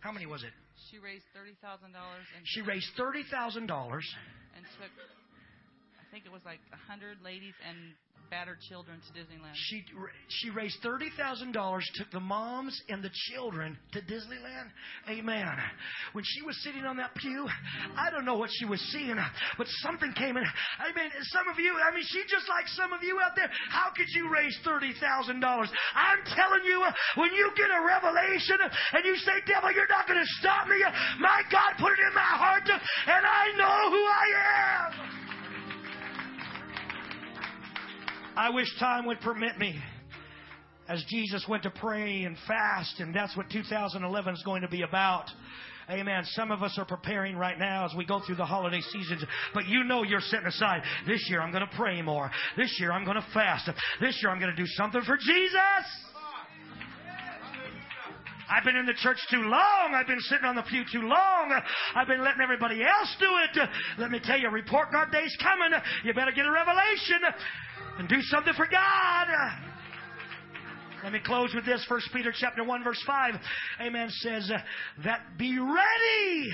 [0.01, 0.51] How many was it?
[0.91, 4.05] She raised thirty thousand dollars She raised thirty thousand dollars.
[4.55, 4.91] and took.
[5.99, 7.95] I think it was like a hundred ladies and
[8.29, 9.53] battered children to Disneyland.
[9.53, 9.83] She
[10.27, 14.69] she raised thirty thousand dollars, took the moms and the children to Disneyland.
[15.09, 15.47] Amen.
[16.13, 17.47] When she was sitting on that pew,
[17.97, 19.15] I don't know what she was seeing,
[19.57, 20.43] but something came in.
[20.43, 21.09] Amen.
[21.31, 23.49] Some of you, I mean, she just like some of you out there.
[23.69, 25.69] How could you raise thirty thousand dollars?
[25.95, 26.83] I'm telling you,
[27.15, 28.57] when you get a revelation
[28.93, 30.77] and you say, "Devil, you're not going to stop me,"
[31.19, 34.27] my God put it in my heart, and I know who I
[35.11, 35.24] am.
[38.37, 39.79] I wish time would permit me
[40.89, 44.81] as Jesus went to pray and fast, and that's what 2011 is going to be
[44.81, 45.25] about.
[45.89, 46.23] Amen.
[46.31, 49.23] Some of us are preparing right now as we go through the holiday seasons,
[49.53, 50.81] but you know you're setting aside.
[51.07, 52.29] This year I'm going to pray more.
[52.57, 53.69] This year I'm going to fast.
[54.01, 56.14] This year I'm going to do something for Jesus.
[58.49, 59.93] I've been in the church too long.
[59.93, 61.61] I've been sitting on the pew too long.
[61.95, 63.69] I've been letting everybody else do it.
[63.97, 65.77] Let me tell you, report card day's coming.
[66.03, 67.21] You better get a revelation
[67.99, 69.27] and do something for God.
[71.03, 71.85] Let me close with this.
[71.87, 73.35] First Peter chapter 1 verse 5.
[73.81, 74.51] Amen says
[75.03, 76.51] that be ready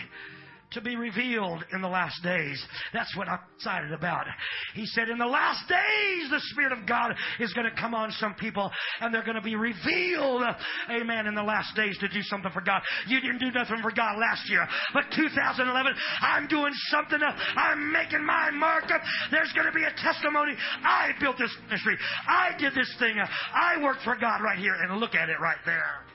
[0.71, 2.63] to be revealed in the last days.
[2.93, 4.25] That's what I'm excited about.
[4.73, 8.11] He said in the last days the Spirit of God is going to come on
[8.11, 10.43] some people and they're going to be revealed.
[10.89, 11.27] Amen.
[11.27, 12.81] In the last days to do something for God.
[13.07, 17.19] You didn't do nothing for God last year, but 2011, I'm doing something.
[17.21, 18.85] I'm making my mark.
[19.31, 20.53] There's going to be a testimony.
[20.83, 21.97] I built this ministry.
[22.27, 23.15] I did this thing.
[23.19, 26.10] I worked for God right here and look at it right there.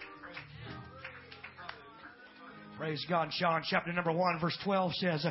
[2.79, 3.31] Praise God.
[3.39, 5.27] John chapter number 1 verse 12 says,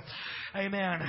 [0.56, 1.02] Amen.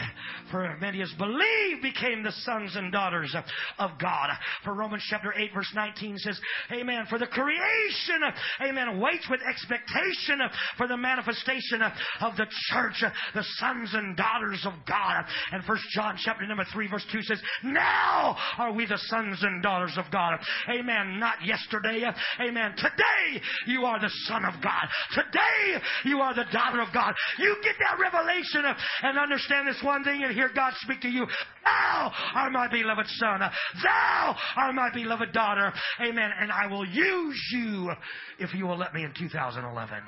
[0.51, 3.34] For many as believe became the sons and daughters
[3.78, 4.30] of God.
[4.64, 6.40] For Romans chapter 8 verse 19 says,
[6.72, 7.07] Amen.
[7.09, 8.22] For the creation,
[8.62, 10.40] Amen, waits with expectation
[10.76, 11.82] for the manifestation
[12.20, 15.24] of the church, the sons and daughters of God.
[15.53, 19.62] And First John chapter number 3 verse 2 says, Now are we the sons and
[19.62, 20.40] daughters of God.
[20.70, 21.20] Amen.
[21.20, 22.05] Not yesterday.
[22.40, 22.74] Amen.
[22.76, 24.86] Today you are the son of God.
[25.14, 27.14] Today you are the daughter of God.
[27.38, 28.64] You get that revelation
[29.03, 31.26] and understand this one thing and hear God speak to you.
[31.62, 33.41] Thou art my beloved son.
[33.41, 35.72] Thou art my beloved daughter.
[36.01, 36.30] Amen.
[36.41, 37.93] And I will use you
[38.39, 39.99] if you will let me in 2011.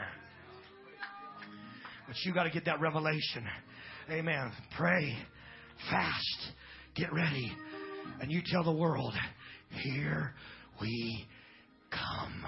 [2.07, 3.47] But you got to get that revelation.
[4.11, 4.51] Amen.
[4.79, 5.15] Pray,
[5.91, 6.53] fast,
[6.95, 7.53] get ready,
[8.23, 9.13] and you tell the world,
[9.83, 10.33] here
[10.81, 11.27] we
[11.91, 12.45] come.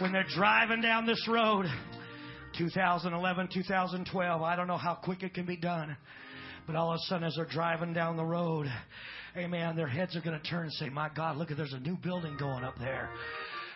[0.00, 1.66] When they're driving down this road,
[2.56, 5.96] 2011, 2012, I don't know how quick it can be done.
[6.66, 8.66] But all of a sudden, as they're driving down the road,
[9.36, 11.96] amen, their heads are going to turn and say, My God, look, there's a new
[11.96, 13.10] building going up there.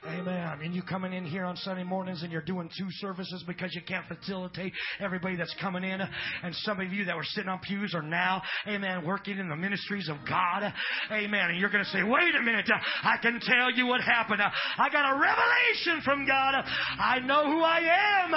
[0.07, 0.59] Amen.
[0.63, 3.81] And you coming in here on Sunday mornings and you're doing two services because you
[3.89, 5.99] can't facilitate everybody that's coming in.
[6.43, 9.57] And some of you that were sitting on pews are now, amen, working in the
[9.57, 10.71] ministries of God.
[11.11, 11.51] Amen.
[11.51, 12.71] And you're going to say, wait a minute,
[13.03, 14.43] I can tell you what happened.
[14.43, 16.55] I got a revelation from God.
[16.99, 18.35] I know who I am.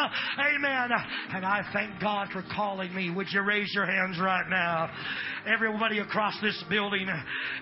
[0.55, 0.89] Amen.
[1.33, 3.09] And I thank God for calling me.
[3.09, 4.89] Would you raise your hands right now?
[5.45, 7.07] Everybody across this building.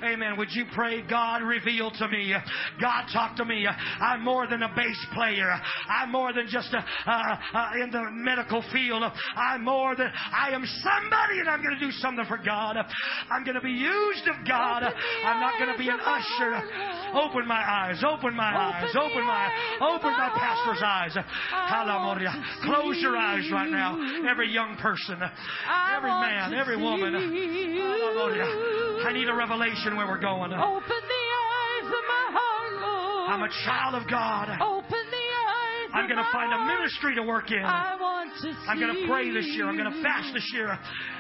[0.04, 0.38] Amen.
[0.38, 2.36] Would you pray, God, reveal to me.
[2.80, 3.66] God, talk to me.
[4.00, 5.52] I'm more than a bass player.
[5.90, 9.04] I'm more than just a, uh, uh, in the medical field.
[9.36, 12.78] I'm more than, I am somebody and I'm going to do something for God.
[13.30, 14.84] I'm going to be used of God.
[14.84, 16.56] I'm not going to be an usher.
[17.14, 18.04] Open my eyes.
[18.06, 18.96] Open my eyes.
[18.96, 19.50] Open my,
[19.82, 21.18] open my pastor's eyes.
[21.50, 22.34] Hallelujah.
[22.64, 23.98] Close your eyes right now.
[24.30, 25.18] Every young person,
[25.96, 27.14] every man, every woman.
[27.14, 29.06] Hallelujah.
[29.08, 30.54] I need a revelation where we're going.
[30.54, 32.55] Open the eyes of my heart,
[33.26, 33.34] Lord.
[33.34, 34.50] I'm a child of God.
[34.62, 37.64] Open the eyes I'm going to find a ministry to work in.
[37.64, 39.66] I want to see I'm going to pray this year.
[39.68, 40.70] I'm going to fast this year.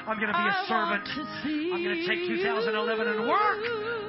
[0.06, 1.06] I'm going to be a I servant.
[1.08, 2.76] want to see I'm going to take 2011
[3.08, 3.60] and work.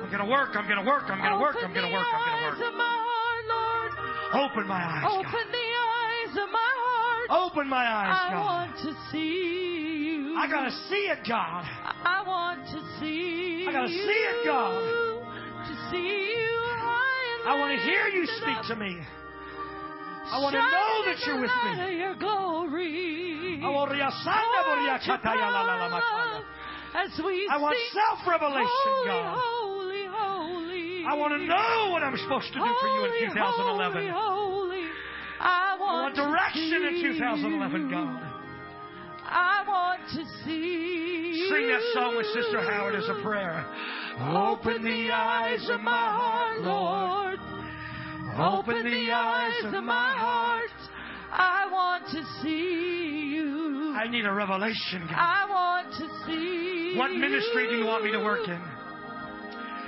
[0.05, 0.51] I'm going to work.
[0.59, 1.07] I'm going to work.
[1.09, 1.57] I'm going to work.
[1.63, 2.07] I'm going to work.
[2.11, 2.75] I'm going to Open the eyes work.
[2.77, 5.23] my heart, Open my eyes, God.
[5.23, 7.29] Open the eyes of my heart.
[7.31, 8.35] Open my eyes, God.
[8.35, 9.39] I want to see
[10.05, 10.37] you.
[10.37, 11.65] I got to see it, God.
[12.05, 14.75] I want to see I gotta see it, God.
[15.67, 16.66] To see you
[17.47, 18.99] I want to hear you speak to me.
[20.27, 21.99] I want to know that you're with Shining in the light me.
[22.03, 23.63] your glory.
[26.97, 29.39] As we I want self-revelation, God.
[29.39, 31.05] Holy, holy.
[31.07, 34.11] I want to know what I'm supposed to do for you in 2011.
[34.11, 34.91] Holy, holy.
[35.39, 37.91] I I want, direction in 2011.
[37.91, 38.36] God.
[39.29, 42.27] I want to see Sing that song with.
[42.27, 43.65] Sister Howard as a prayer.
[44.35, 47.39] Open the eyes of my heart, Lord.
[48.39, 50.71] Open the eyes of my heart.
[51.31, 53.95] I want to see you.
[53.97, 55.07] I need a revelation.
[55.09, 55.17] God.
[55.17, 58.61] I want to see What ministry do you want me to work in?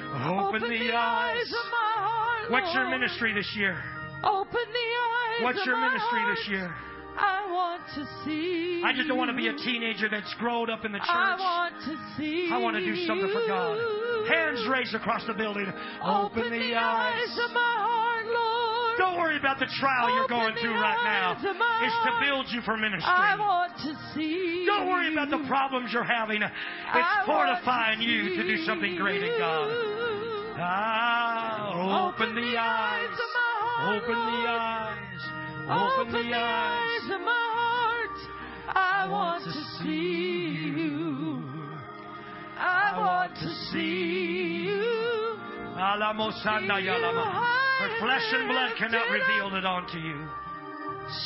[0.09, 1.47] Open, the, eyes.
[1.47, 2.51] of my heart.
[2.51, 3.77] What's your ministry this year?
[4.25, 5.41] Open the eyes.
[5.41, 5.55] Of my heart.
[5.55, 6.37] What's your ministry heart.
[6.37, 6.88] this year?
[7.19, 8.83] I want to see.
[8.85, 11.11] I just don't want to be a teenager that's grown up in the church.
[11.11, 12.49] I want to see.
[12.53, 13.79] I want to do something for God.
[14.29, 15.67] Hands raised across the building.
[16.03, 18.99] Open, the eyes of my heart, Lord.
[18.99, 21.35] Don't worry about the trial you're going through right now.
[21.39, 23.07] eyes It's to build you for ministry.
[23.07, 24.65] I want to see.
[24.67, 26.43] Don't worry about the problems you're having.
[26.43, 26.53] It's
[26.93, 29.71] I fortifying to you to do something great in God.
[30.61, 33.11] Ah, open the eyes.
[33.15, 34.88] of my heart, Open the eyes.
[35.69, 37.05] Open, Open the eyes.
[37.13, 38.19] of my heart.
[38.69, 41.45] I want to see you.
[42.57, 45.29] I want to see you.
[47.79, 50.27] For flesh and blood cannot reveal it unto you.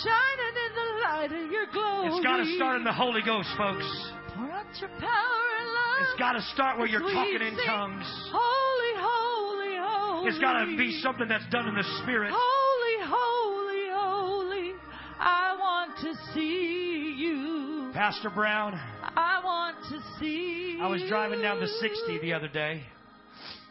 [0.03, 2.09] Shining in the light of your glory.
[2.09, 3.87] It's got to start in the Holy Ghost, folks.
[4.35, 6.03] Pour out your power and love.
[6.03, 8.05] It's got to start where you're talking in tongues.
[8.31, 10.29] Holy, holy, holy.
[10.29, 12.33] It's got to be something that's done in the Spirit.
[12.35, 12.62] Holy,
[16.03, 17.91] to see you.
[17.95, 22.83] Pastor Brown, I want to see I was driving down the 60 the other day,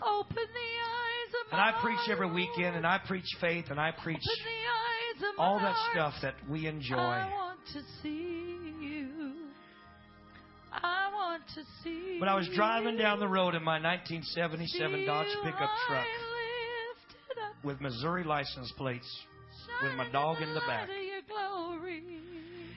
[0.02, 3.92] Open the eyes of and I preach every weekend, and I preach faith, and I
[3.92, 6.96] preach Open the eyes of all that stuff that we enjoy.
[6.96, 9.34] I want to see you.
[10.72, 15.28] I want to see But I was driving down the road in my 1977 Dodge
[15.44, 16.38] pickup truck high
[16.88, 19.10] lifted up, with Missouri license plates,
[19.84, 20.88] with my dog in the back.
[21.34, 22.04] Light of your glory.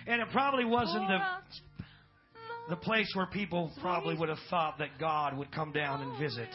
[0.06, 4.38] and it probably wasn't the out your power, the place where people probably would have
[4.50, 6.48] thought that God would come down and visit.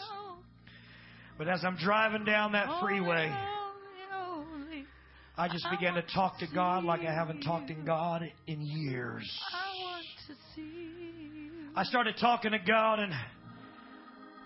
[1.37, 3.31] But as I'm driving down that freeway.
[5.37, 9.23] I just began to talk to God like I haven't talked to God in years.
[9.53, 11.51] I want to see you.
[11.77, 13.13] I started talking to God, and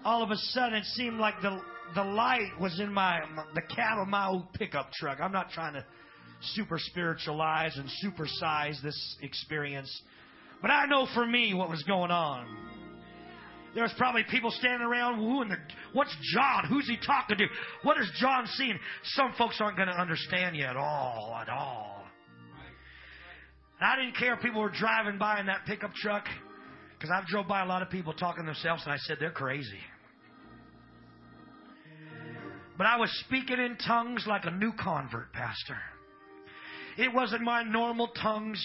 [0.05, 1.59] all of a sudden it seemed like the
[1.95, 3.21] the light was in my
[3.55, 5.17] the cab of my old pickup truck.
[5.19, 5.83] I'm not trying to
[6.53, 9.89] super spiritualize and supersize this experience,
[10.61, 12.45] but I know for me what was going on.
[13.73, 15.17] There was probably people standing around.
[15.17, 15.57] Who in the?
[15.93, 16.65] What's John?
[16.69, 17.47] Who's he talking to?
[17.81, 18.77] What is John seeing?
[19.15, 22.05] Some folks aren't going to understand you at all, at all.
[23.79, 26.25] And I didn't care if people were driving by in that pickup truck,
[26.93, 29.81] because I've drove by a lot of people talking themselves, and I said they're crazy.
[32.77, 35.77] But I was speaking in tongues like a new convert, Pastor.
[36.97, 38.63] It wasn't my normal tongues.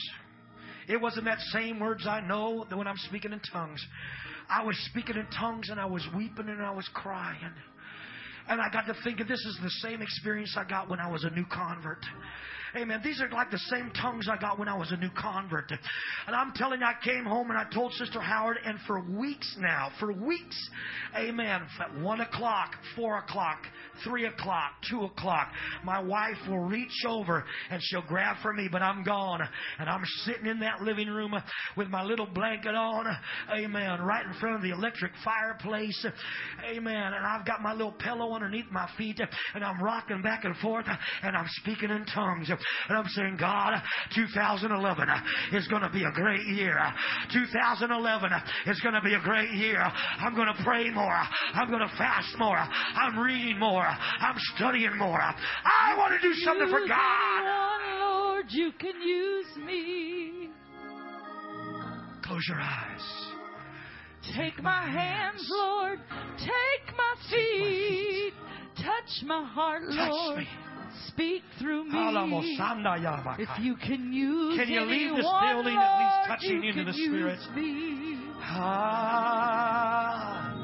[0.88, 3.84] It wasn't that same words I know that when I'm speaking in tongues.
[4.48, 7.52] I was speaking in tongues and I was weeping and I was crying.
[8.48, 11.24] And I got to thinking this is the same experience I got when I was
[11.24, 12.04] a new convert.
[12.76, 13.00] Amen.
[13.02, 15.70] These are like the same tongues I got when I was a new convert.
[15.70, 19.56] And I'm telling you, I came home and I told Sister Howard, and for weeks
[19.58, 20.56] now, for weeks,
[21.16, 23.58] amen, at 1 o'clock, 4 o'clock,
[24.04, 25.48] 3 o'clock, 2 o'clock,
[25.84, 29.40] my wife will reach over and she'll grab for me, but I'm gone.
[29.78, 31.34] And I'm sitting in that living room
[31.76, 33.06] with my little blanket on,
[33.52, 36.06] amen, right in front of the electric fireplace,
[36.70, 37.12] amen.
[37.14, 39.20] And I've got my little pillow underneath my feet,
[39.54, 40.86] and I'm rocking back and forth,
[41.22, 42.50] and I'm speaking in tongues.
[42.88, 43.80] And I'm saying, God,
[44.14, 45.08] 2011
[45.52, 46.78] is going to be a great year.
[47.32, 48.30] 2011
[48.66, 49.80] is going to be a great year.
[49.80, 51.20] I'm going to pray more.
[51.54, 52.58] I'm going to fast more.
[52.58, 53.86] I'm reading more.
[53.86, 55.20] I'm studying more.
[55.20, 57.98] I want to do something for God.
[58.00, 60.50] Lord, you can use me.
[62.24, 63.28] Close your eyes.
[64.36, 65.98] Take my hands, Lord.
[66.38, 68.32] Take my feet.
[68.76, 70.38] Touch my heart, Touch Lord.
[70.38, 70.48] me.
[71.08, 71.90] Speak through me.
[73.38, 76.92] If you can use Can you leave this building at least touching you into the
[76.92, 77.38] Spirit?
[77.54, 78.18] me.
[78.40, 80.54] Ah.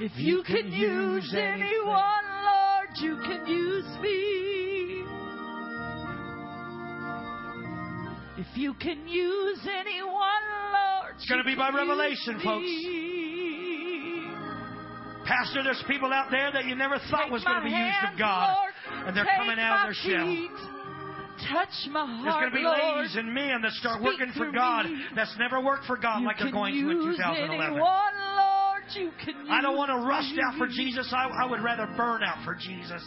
[0.00, 5.04] If you can use anyone, Lord, you can use me.
[8.38, 12.64] If you can use anyone, Lord, It's gonna be by revelation, use folks.
[15.24, 18.12] Pastor, there's people out there that you never thought Take was going to be used
[18.12, 18.56] of God.
[18.56, 19.06] Lord.
[19.08, 20.26] and they're coming out of their shell.
[21.48, 22.80] Touch my heart, There's going to be Lord.
[23.00, 25.00] ladies and men that start working for God me.
[25.16, 27.52] that's never worked for God You like they're going to in 2011.
[27.56, 30.66] Anyone, Lord, you can I don't want to rust out for.
[30.68, 31.08] Jesus.
[31.16, 33.00] I, I would rather burn out for Jesus.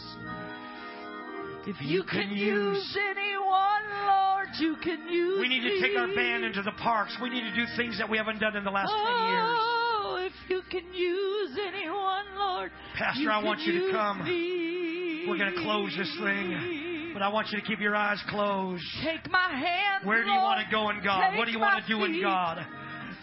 [1.66, 6.44] If you can use anyone, Lord, you can use We need to take our band
[6.44, 7.16] into the parks.
[7.22, 9.56] We need to do things that we haven't done in the last 10 years.
[9.56, 11.83] Oh, if you can use anyone,
[12.70, 12.96] Lord.
[12.96, 14.24] Pastor, I want you to come.
[14.24, 15.24] Me.
[15.28, 18.84] We're going to close this thing, but I want you to keep your eyes closed.
[19.02, 20.04] Take my hand.
[20.06, 20.44] Where do you Lord.
[20.44, 21.30] want to go in God?
[21.30, 22.20] Take What do you want to do in.
[22.20, 22.58] God?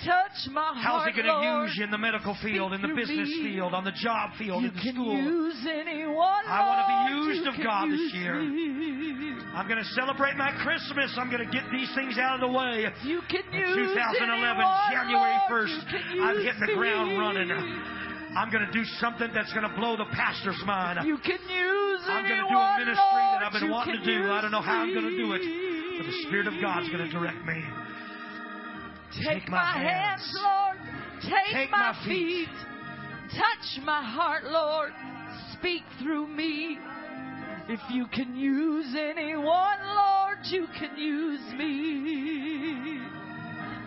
[0.04, 1.06] Touch my heart.
[1.06, 3.54] How's He going to use you in the medical field, in the business me.
[3.54, 5.14] field, on the job field, You in the school?
[5.14, 6.42] use anyone.
[6.50, 8.42] I wanna be used of God this year.
[8.42, 9.38] me.
[9.54, 11.12] I'm going to celebrate my Christmas.
[11.20, 12.88] I'm going to get these things out of the way.
[13.04, 15.84] You can In use 2011, anyone, January 1st,
[16.24, 17.52] I'm use hitting the ground running.
[18.36, 21.00] I'm going to do something that's going to blow the pastor's mind.
[21.06, 23.36] You can use I'm going to do a ministry Lord.
[23.36, 24.32] that I've been wanting to do.
[24.32, 25.42] I don't know how I'm going to do it,
[25.98, 27.62] but the Spirit of God's going to direct me.
[29.20, 30.40] Take, Take my, my hands, hands.
[30.42, 30.78] Lord.
[31.24, 32.48] Take, Take my, my feet.
[32.48, 32.50] feet.
[33.36, 34.94] Touch my heart, Lord.
[35.60, 36.78] Speak through me.
[37.68, 43.00] If you can use anyone, Lord, you can use me.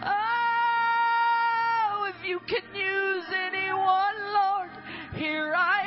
[0.05, 4.71] Oh, if you can use anyone, Lord,
[5.15, 5.83] here I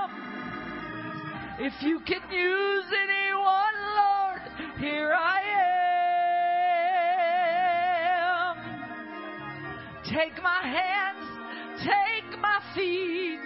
[0.00, 0.10] am.
[1.60, 4.42] If you can use anyone, Lord,
[4.78, 5.74] here I am.
[10.04, 11.26] Take my hands,
[11.78, 13.40] take my feet,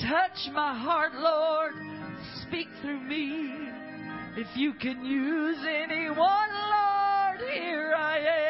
[0.00, 1.74] touch my heart, Lord,
[2.42, 3.52] speak through me.
[4.36, 8.43] If you can use anyone, Lord, here I am.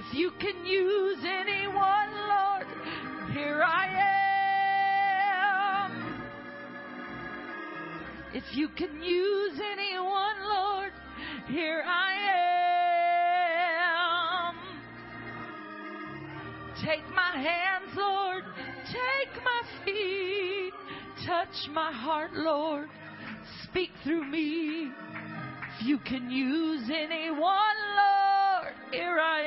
[0.00, 2.66] If you can use anyone, Lord,
[3.34, 3.86] here I
[5.84, 5.92] am.
[8.32, 10.92] If you can use anyone, Lord,
[11.48, 12.14] here I
[14.48, 14.56] am.
[16.82, 18.44] Take my hands, Lord,
[18.86, 20.72] take my feet,
[21.26, 22.88] touch my heart, Lord,
[23.64, 24.90] speak through me.
[25.78, 28.19] If you can use anyone, Lord,
[28.90, 29.40] here I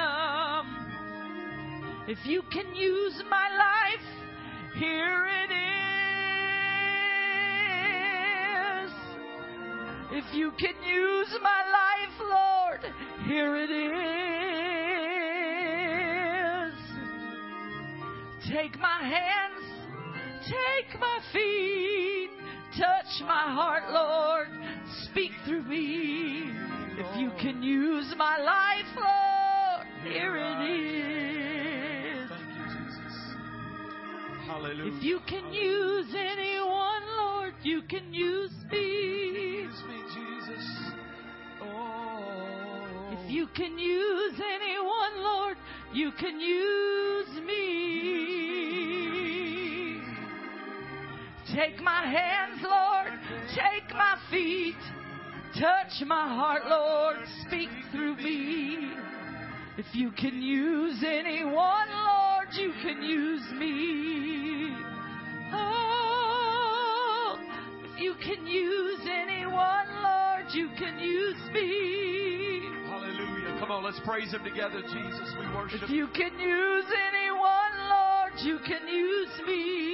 [0.00, 0.66] am.
[2.08, 4.06] If you can use my life,
[4.76, 5.58] here it is.
[10.12, 12.80] If you can use my life, Lord,
[13.26, 13.88] here it is.
[18.50, 19.64] Take my hands,
[20.44, 22.30] take my feet,
[22.78, 24.48] touch my heart, Lord,
[25.10, 26.57] speak through me.
[27.00, 32.28] If you can use my life, Lord, here it is.
[32.28, 33.14] Thank you, Jesus.
[34.46, 34.96] Hallelujah.
[34.96, 38.78] If you can use anyone, Lord, you can use me.
[39.62, 40.66] Use me, Jesus.
[41.62, 43.12] Oh.
[43.12, 45.56] If you can use anyone, Lord,
[45.92, 47.68] you can use me.
[51.54, 53.18] Take my hands, Lord,
[53.54, 54.76] take my feet,
[55.60, 58.92] touch my heart, Lord, speak through me.
[59.76, 64.74] If you can use anyone, Lord, you can use me.
[65.52, 67.38] Oh,
[67.84, 72.62] if you can use anyone, Lord, you can use me.
[72.88, 73.56] Hallelujah.
[73.60, 75.34] Come on, let's praise Him together, Jesus.
[75.38, 79.88] We worship If you can use anyone, Lord, you can use me.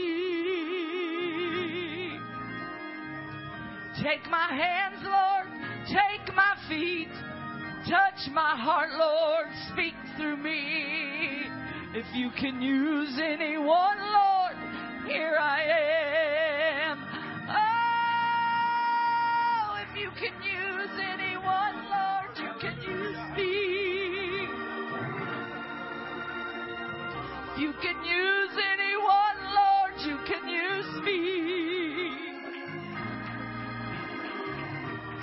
[4.03, 5.44] Take my hands, Lord,
[5.87, 7.11] take my feet,
[7.89, 11.47] touch my heart, Lord, speak through me.
[11.95, 14.57] If you can use anyone, Lord,
[15.07, 15.63] here I
[16.89, 17.05] am.
[17.51, 18.75] Oh,
[19.85, 23.75] if you can use anyone, Lord, you can use me.
[27.57, 28.74] You can use anyone,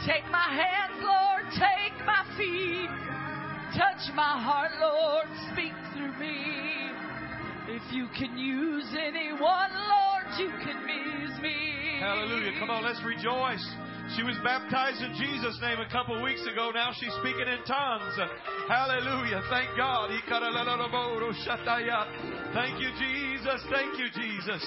[0.06, 2.90] Take my hands, Lord, take my feet.
[3.78, 6.90] Touch my heart, Lord, speak through me.
[7.70, 12.02] If you can use anyone, Lord, you can use me.
[12.02, 12.58] Hallelujah.
[12.60, 13.64] Come on, let's rejoice.
[14.18, 16.72] She was baptized in Jesus' name a couple weeks ago.
[16.74, 18.18] Now she's speaking in tongues.
[18.68, 19.40] Hallelujah.
[19.54, 20.10] Thank God.
[22.52, 23.60] Thank you, Jesus.
[23.70, 24.66] Thank you, Jesus.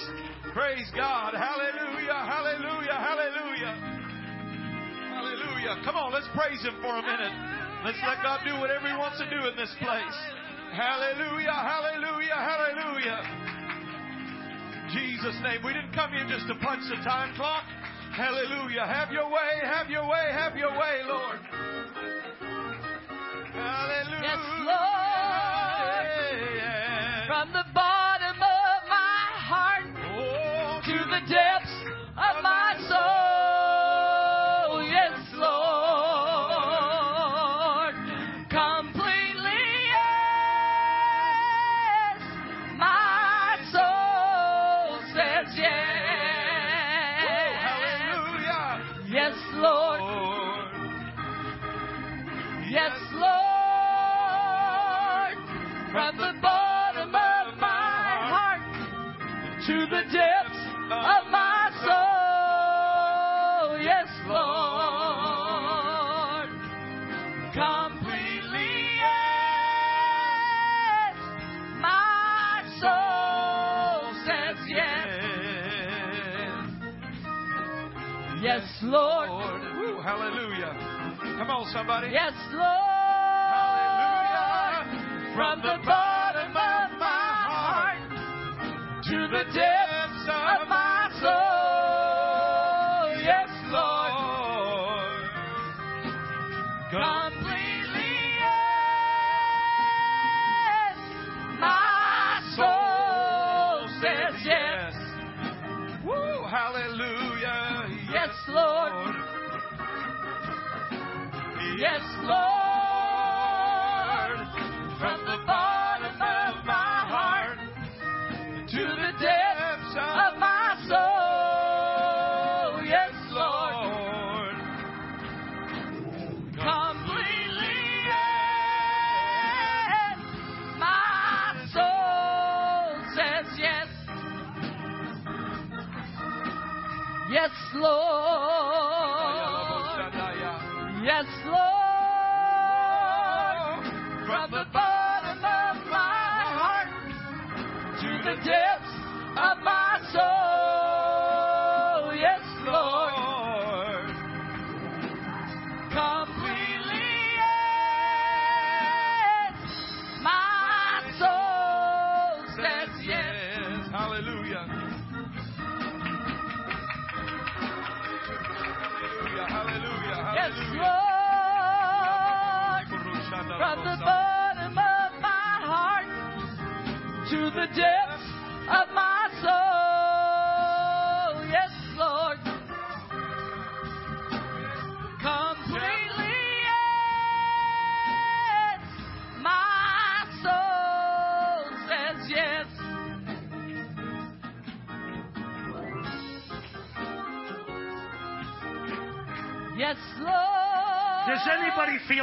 [0.53, 1.35] Praise God.
[1.35, 2.23] Hallelujah.
[2.25, 2.95] Hallelujah.
[2.95, 3.94] Hallelujah.
[5.65, 5.85] Hallelujah.
[5.85, 7.33] Come on, let's praise Him for a minute.
[7.83, 10.17] Let's let God do whatever He wants to do in this place.
[10.77, 11.57] Hallelujah.
[11.57, 12.37] Hallelujah.
[12.37, 13.17] Hallelujah.
[14.93, 15.65] Jesus' name.
[15.65, 17.63] We didn't come here just to punch the time clock.
[18.13, 18.85] Hallelujah.
[18.85, 21.39] Have your way, have your way, have your way, Lord.
[23.53, 24.21] Hallelujah.
[24.21, 24.85] Yes, Lord.
[27.27, 28.04] From the bottom
[78.95, 79.29] Lord.
[79.75, 80.71] Woo, hallelujah.
[81.37, 82.11] Come on, somebody.
[82.11, 82.63] Yes, Lord.
[83.75, 85.35] Hallelujah.
[85.35, 88.09] From the bottom of my heart
[89.03, 91.54] to the depths of my soul.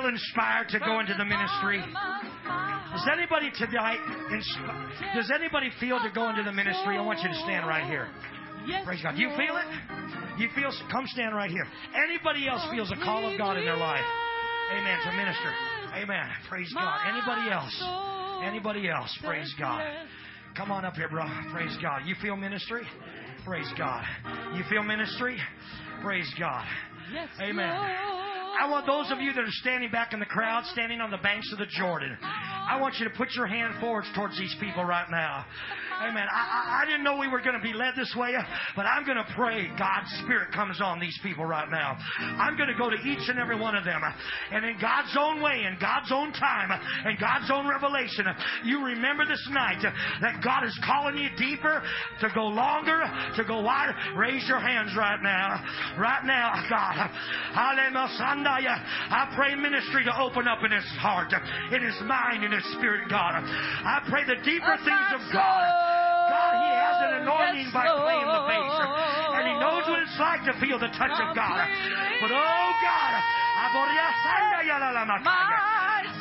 [0.02, 1.78] Feel inspired to go into the ministry?
[1.78, 3.98] Does anybody tonight,
[5.14, 6.96] does anybody feel to go into the ministry?
[6.96, 8.08] I want you to stand right here.
[8.84, 9.16] Praise God.
[9.16, 9.68] You feel it?
[10.38, 10.70] You feel?
[10.90, 11.66] Come stand right here.
[11.94, 14.04] Anybody else feels a call of God in their life?
[14.72, 14.98] Amen.
[15.04, 15.52] To minister.
[15.94, 16.26] Amen.
[16.48, 17.00] Praise God.
[17.08, 17.82] Anybody else?
[18.44, 19.16] Anybody else?
[19.24, 19.82] Praise God.
[20.56, 21.24] Come on up here, bro.
[21.52, 22.02] Praise God.
[22.06, 22.82] You feel ministry?
[23.44, 24.04] Praise God.
[24.54, 25.36] You feel ministry?
[26.02, 26.66] Praise God.
[27.40, 28.11] Amen.
[28.60, 31.18] I want those of you that are standing back in the crowd, standing on the
[31.18, 34.84] banks of the Jordan, I want you to put your hand forward towards these people
[34.84, 35.46] right now.
[36.08, 36.26] Amen.
[36.26, 38.34] I, I, I didn't know we were going to be led this way,
[38.74, 41.96] but I'm going to pray God's Spirit comes on these people right now.
[42.18, 44.00] I'm going to go to each and every one of them,
[44.50, 46.70] and in God's own way, in God's own time,
[47.06, 48.26] in God's own revelation,
[48.64, 49.82] you remember this night
[50.20, 51.82] that God is calling you deeper,
[52.20, 53.02] to go longer,
[53.36, 53.94] to go wider.
[54.16, 55.62] Raise your hands right now.
[55.98, 57.10] Right now, God.
[59.10, 61.32] I pray ministry to open up in his heart,
[61.72, 63.32] in his mind, in his spirit, God.
[63.34, 65.91] I pray the deeper oh, things of God.
[67.02, 68.74] God, He has an anointing by playing the bass.
[69.34, 71.66] And He knows what it's like to feel the touch of God.
[72.22, 73.12] But oh God,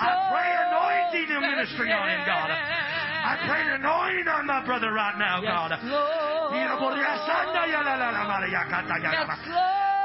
[0.01, 2.49] I pray anointing and ministry on him, God.
[2.51, 5.77] I pray an anointing on my brother right now, God.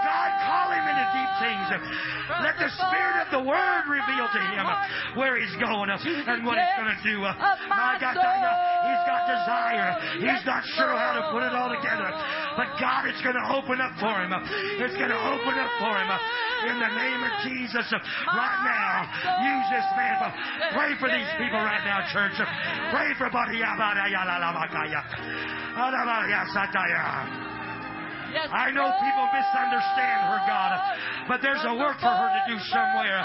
[0.06, 1.66] God, call him into deep things.
[2.44, 4.66] Let the Spirit of the Word reveal to him
[5.16, 7.24] where he's going and what he's going to do.
[7.24, 9.90] My God, he's got desire.
[10.22, 12.08] He's not sure how to put it all together.
[12.56, 14.32] But God, it's going to open up for him.
[14.80, 16.08] It's going to open up for him.
[16.72, 19.04] In the name of Jesus, right now,
[19.44, 20.16] use this man.
[20.72, 22.34] Pray for these people right now, church.
[22.90, 23.60] Pray for Buddy.
[28.36, 30.70] I know people misunderstand her, God,
[31.28, 33.22] but there's a work for her to do somewhere.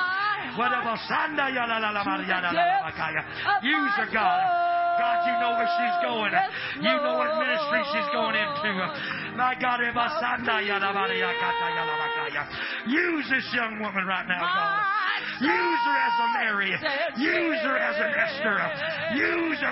[3.63, 4.70] Use her, God.
[5.01, 6.29] God, you know where she's going.
[6.77, 8.69] You know what ministry she's going into.
[9.33, 9.81] My God,
[12.87, 15.01] use this young woman right now, God.
[15.41, 16.71] Use her as a Mary.
[17.17, 18.57] Use her as an Esther.
[19.15, 19.71] Use her.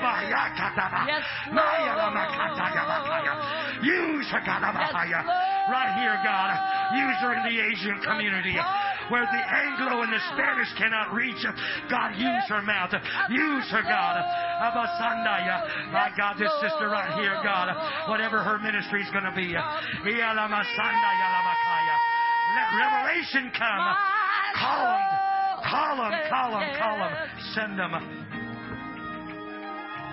[3.84, 4.61] Use her, God.
[5.69, 6.49] Right here, God.
[6.98, 8.57] Use her in the Asian community.
[9.10, 11.41] where the Anglo and the Spanish cannot reach.
[11.90, 12.94] God, use her mouth.
[13.30, 14.22] Use her, God.
[14.61, 15.91] Abasandaya.
[15.91, 17.73] My God, this sister right here, God,
[18.10, 19.53] whatever her ministry is going to be.
[19.53, 22.09] Iyalamasandaya lamakaya.
[22.55, 23.95] Let revelation come.
[24.55, 25.01] Call them.
[25.63, 26.13] Call them.
[26.30, 26.65] Call them.
[26.77, 27.13] Call them.
[27.53, 27.93] Send them.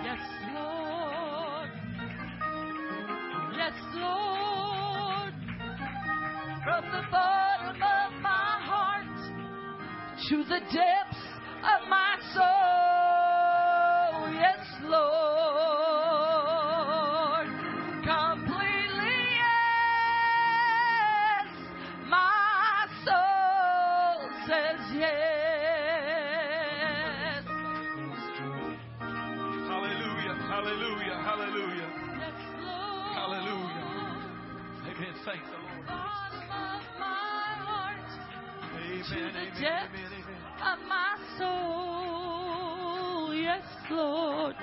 [0.04, 0.20] Yes,
[0.54, 1.70] Lord.
[3.56, 5.34] Yes, Lord.
[6.64, 9.16] From the bottom of my heart
[10.28, 11.24] to the depths
[11.62, 14.32] of my soul.
[14.34, 15.35] Yes, Lord.
[35.26, 35.86] Thank the Lord.
[35.88, 37.98] Bottom of my heart.
[38.78, 39.02] Amen.
[39.02, 39.90] To the Amen.
[39.92, 40.40] Amen.
[40.62, 43.34] of my soul.
[43.34, 44.54] Yes, Lord.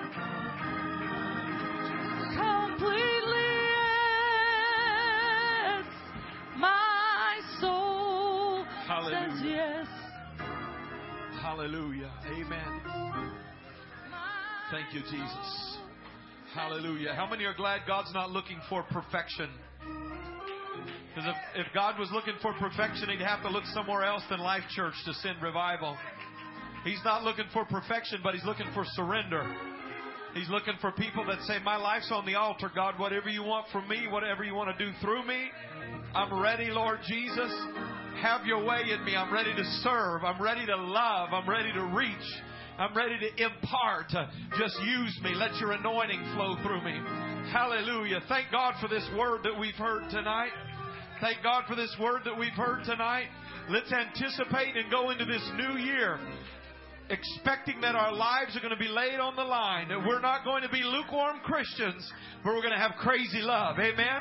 [2.31, 3.52] Completely,
[5.60, 5.85] yes.
[6.57, 8.65] My soul
[9.10, 9.88] says yes.
[11.41, 12.11] Hallelujah.
[12.27, 12.81] Amen.
[14.72, 15.77] Thank you, Jesus.
[16.56, 17.14] Hallelujah.
[17.15, 19.49] How many are glad God's not looking for perfection?
[21.14, 24.40] Because if, if God was looking for perfection, He'd have to look somewhere else than
[24.40, 25.98] Life Church to send revival.
[26.84, 29.45] He's not looking for perfection, but He's looking for surrender.
[30.34, 32.99] He's looking for people that say, My life's on the altar, God.
[32.99, 35.49] Whatever you want from me, whatever you want to do through me,
[36.15, 37.52] I'm ready, Lord Jesus.
[38.22, 39.15] Have your way in me.
[39.15, 40.23] I'm ready to serve.
[40.23, 41.30] I'm ready to love.
[41.31, 42.41] I'm ready to reach.
[42.80, 44.07] I'm ready to impart.
[44.57, 45.35] Just use me.
[45.35, 46.99] Let your anointing flow through me.
[47.52, 48.22] Hallelujah.
[48.27, 50.52] Thank God for this word that we've heard tonight.
[51.24, 53.28] Thank God for this word that we've heard tonight.
[53.70, 56.20] Let's anticipate and go into this new year
[57.10, 59.88] expecting that our lives are going to be laid on the line.
[59.88, 62.12] That we're not going to be lukewarm Christians,
[62.44, 63.80] but we're going to have crazy love.
[63.80, 64.20] Amen?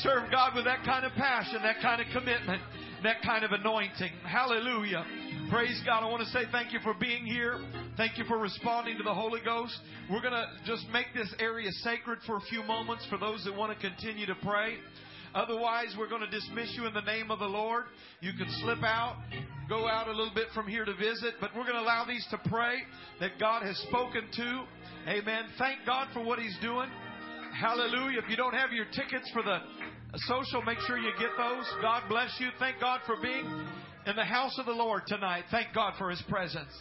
[0.00, 2.62] Serve God with that kind of passion, that kind of commitment,
[3.02, 4.12] that kind of anointing.
[4.24, 5.04] Hallelujah.
[5.50, 6.04] Praise God.
[6.04, 7.60] I want to say thank you for being here.
[7.98, 9.78] Thank you for responding to the Holy Ghost.
[10.10, 13.54] We're going to just make this area sacred for a few moments for those that
[13.54, 14.78] want to continue to pray.
[15.34, 17.84] Otherwise, we're going to dismiss you in the name of the Lord.
[18.20, 19.16] You can slip out,
[19.68, 22.26] go out a little bit from here to visit, but we're going to allow these
[22.30, 22.76] to pray
[23.20, 24.64] that God has spoken to.
[25.08, 25.44] Amen.
[25.58, 26.88] Thank God for what He's doing.
[27.58, 28.18] Hallelujah.
[28.18, 29.58] If you don't have your tickets for the
[30.26, 31.64] social, make sure you get those.
[31.82, 32.48] God bless you.
[32.58, 33.44] Thank God for being
[34.06, 35.44] in the house of the Lord tonight.
[35.50, 36.72] Thank God for His presence.